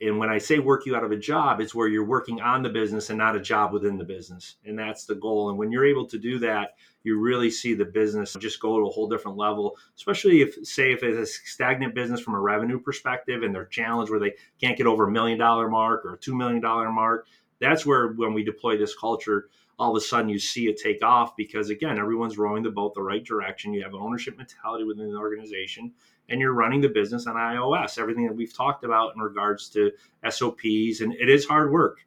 and 0.00 0.18
when 0.18 0.28
I 0.28 0.36
say 0.36 0.58
work 0.58 0.84
you 0.84 0.94
out 0.94 1.04
of 1.04 1.10
a 1.10 1.16
job, 1.16 1.60
it's 1.60 1.74
where 1.74 1.88
you're 1.88 2.04
working 2.04 2.40
on 2.40 2.62
the 2.62 2.68
business 2.68 3.08
and 3.08 3.18
not 3.18 3.34
a 3.34 3.40
job 3.40 3.72
within 3.72 3.96
the 3.96 4.04
business. 4.04 4.56
And 4.64 4.78
that's 4.78 5.06
the 5.06 5.14
goal. 5.14 5.48
And 5.48 5.58
when 5.58 5.72
you're 5.72 5.86
able 5.86 6.06
to 6.08 6.18
do 6.18 6.38
that, 6.40 6.74
you 7.02 7.18
really 7.18 7.50
see 7.50 7.72
the 7.72 7.84
business 7.86 8.36
just 8.38 8.60
go 8.60 8.78
to 8.78 8.86
a 8.86 8.90
whole 8.90 9.08
different 9.08 9.38
level, 9.38 9.76
especially 9.96 10.42
if, 10.42 10.54
say, 10.66 10.92
if 10.92 11.02
it's 11.02 11.18
a 11.18 11.48
stagnant 11.48 11.94
business 11.94 12.20
from 12.20 12.34
a 12.34 12.40
revenue 12.40 12.78
perspective 12.78 13.42
and 13.42 13.54
they're 13.54 13.64
challenged 13.64 14.10
where 14.10 14.20
they 14.20 14.34
can't 14.60 14.76
get 14.76 14.86
over 14.86 15.08
a 15.08 15.10
million 15.10 15.38
dollar 15.38 15.68
mark 15.68 16.04
or 16.04 16.14
a 16.14 16.18
$2 16.18 16.36
million 16.36 16.60
mark. 16.60 17.26
That's 17.58 17.86
where, 17.86 18.08
when 18.08 18.34
we 18.34 18.44
deploy 18.44 18.76
this 18.76 18.94
culture, 18.94 19.48
all 19.78 19.96
of 19.96 20.02
a 20.02 20.04
sudden 20.04 20.28
you 20.28 20.38
see 20.38 20.68
it 20.68 20.78
take 20.78 21.02
off 21.02 21.36
because, 21.36 21.70
again, 21.70 21.98
everyone's 21.98 22.36
rowing 22.36 22.62
the 22.62 22.70
boat 22.70 22.92
the 22.94 23.02
right 23.02 23.24
direction. 23.24 23.72
You 23.72 23.82
have 23.82 23.94
an 23.94 24.00
ownership 24.00 24.36
mentality 24.36 24.84
within 24.84 25.10
the 25.10 25.16
organization 25.16 25.92
and 26.28 26.40
you're 26.40 26.52
running 26.52 26.80
the 26.80 26.88
business 26.88 27.26
on 27.26 27.36
EOS. 27.36 27.98
Everything 27.98 28.26
that 28.26 28.34
we've 28.34 28.54
talked 28.54 28.84
about 28.84 29.14
in 29.14 29.20
regards 29.22 29.68
to 29.70 29.92
SOPs, 30.28 31.00
and 31.00 31.12
it 31.14 31.28
is 31.28 31.44
hard 31.44 31.70
work. 31.70 31.98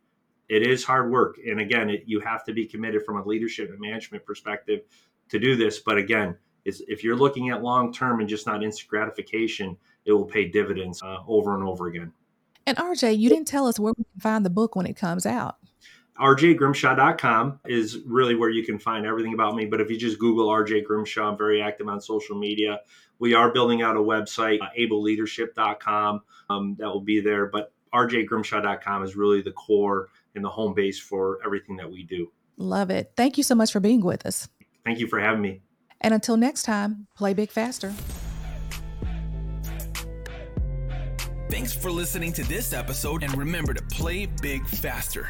It 0.47 0.65
is 0.65 0.83
hard 0.83 1.11
work, 1.11 1.37
and 1.45 1.59
again, 1.59 1.89
it, 1.89 2.03
you 2.05 2.19
have 2.21 2.43
to 2.45 2.53
be 2.53 2.65
committed 2.65 3.05
from 3.05 3.17
a 3.17 3.23
leadership 3.23 3.69
and 3.69 3.79
management 3.79 4.25
perspective 4.25 4.81
to 5.29 5.39
do 5.39 5.55
this. 5.55 5.79
But 5.79 5.97
again, 5.97 6.35
if 6.65 7.03
you're 7.03 7.15
looking 7.15 7.49
at 7.49 7.61
long 7.61 7.93
term 7.93 8.19
and 8.19 8.27
just 8.27 8.47
not 8.47 8.63
instant 8.63 8.89
gratification, 8.89 9.77
it 10.05 10.11
will 10.11 10.25
pay 10.25 10.47
dividends 10.47 11.01
uh, 11.03 11.17
over 11.27 11.55
and 11.55 11.63
over 11.63 11.87
again. 11.87 12.11
And 12.65 12.77
RJ, 12.77 13.17
you 13.17 13.29
didn't 13.29 13.47
tell 13.47 13.67
us 13.67 13.79
where 13.79 13.93
we 13.97 14.03
can 14.03 14.21
find 14.21 14.45
the 14.45 14.49
book 14.49 14.75
when 14.75 14.85
it 14.85 14.95
comes 14.95 15.25
out 15.25 15.57
rjgrimshaw.com 16.19 17.59
is 17.65 17.99
really 18.05 18.35
where 18.35 18.49
you 18.49 18.63
can 18.63 18.77
find 18.77 19.05
everything 19.05 19.33
about 19.33 19.55
me. 19.55 19.65
But 19.65 19.79
if 19.79 19.89
you 19.89 19.97
just 19.97 20.19
Google 20.19 20.49
RJ 20.49 20.83
Grimshaw, 20.83 21.31
I'm 21.31 21.37
very 21.37 21.61
active 21.61 21.87
on 21.87 22.01
social 22.01 22.37
media. 22.37 22.81
We 23.19 23.33
are 23.33 23.51
building 23.51 23.81
out 23.81 23.97
a 23.97 23.99
website, 23.99 24.59
uh, 24.61 24.69
ableleadership.com. 24.77 26.21
Um, 26.49 26.75
that 26.79 26.87
will 26.87 27.01
be 27.01 27.19
there. 27.19 27.47
But 27.47 27.73
rjgrimshaw.com 27.93 29.03
is 29.03 29.15
really 29.15 29.41
the 29.41 29.51
core 29.51 30.09
and 30.35 30.43
the 30.43 30.49
home 30.49 30.73
base 30.73 30.99
for 30.99 31.39
everything 31.45 31.75
that 31.77 31.89
we 31.89 32.03
do. 32.03 32.31
Love 32.57 32.89
it. 32.89 33.11
Thank 33.15 33.37
you 33.37 33.43
so 33.43 33.55
much 33.55 33.71
for 33.71 33.79
being 33.79 34.01
with 34.01 34.25
us. 34.25 34.47
Thank 34.85 34.99
you 34.99 35.07
for 35.07 35.19
having 35.19 35.41
me. 35.41 35.61
And 36.01 36.13
until 36.13 36.37
next 36.37 36.63
time, 36.63 37.07
play 37.15 37.33
big 37.33 37.51
faster. 37.51 37.93
Thanks 41.49 41.73
for 41.73 41.91
listening 41.91 42.31
to 42.33 42.43
this 42.43 42.73
episode, 42.73 43.23
and 43.23 43.35
remember 43.35 43.73
to 43.73 43.81
play 43.83 44.27
big 44.27 44.65
faster. 44.67 45.29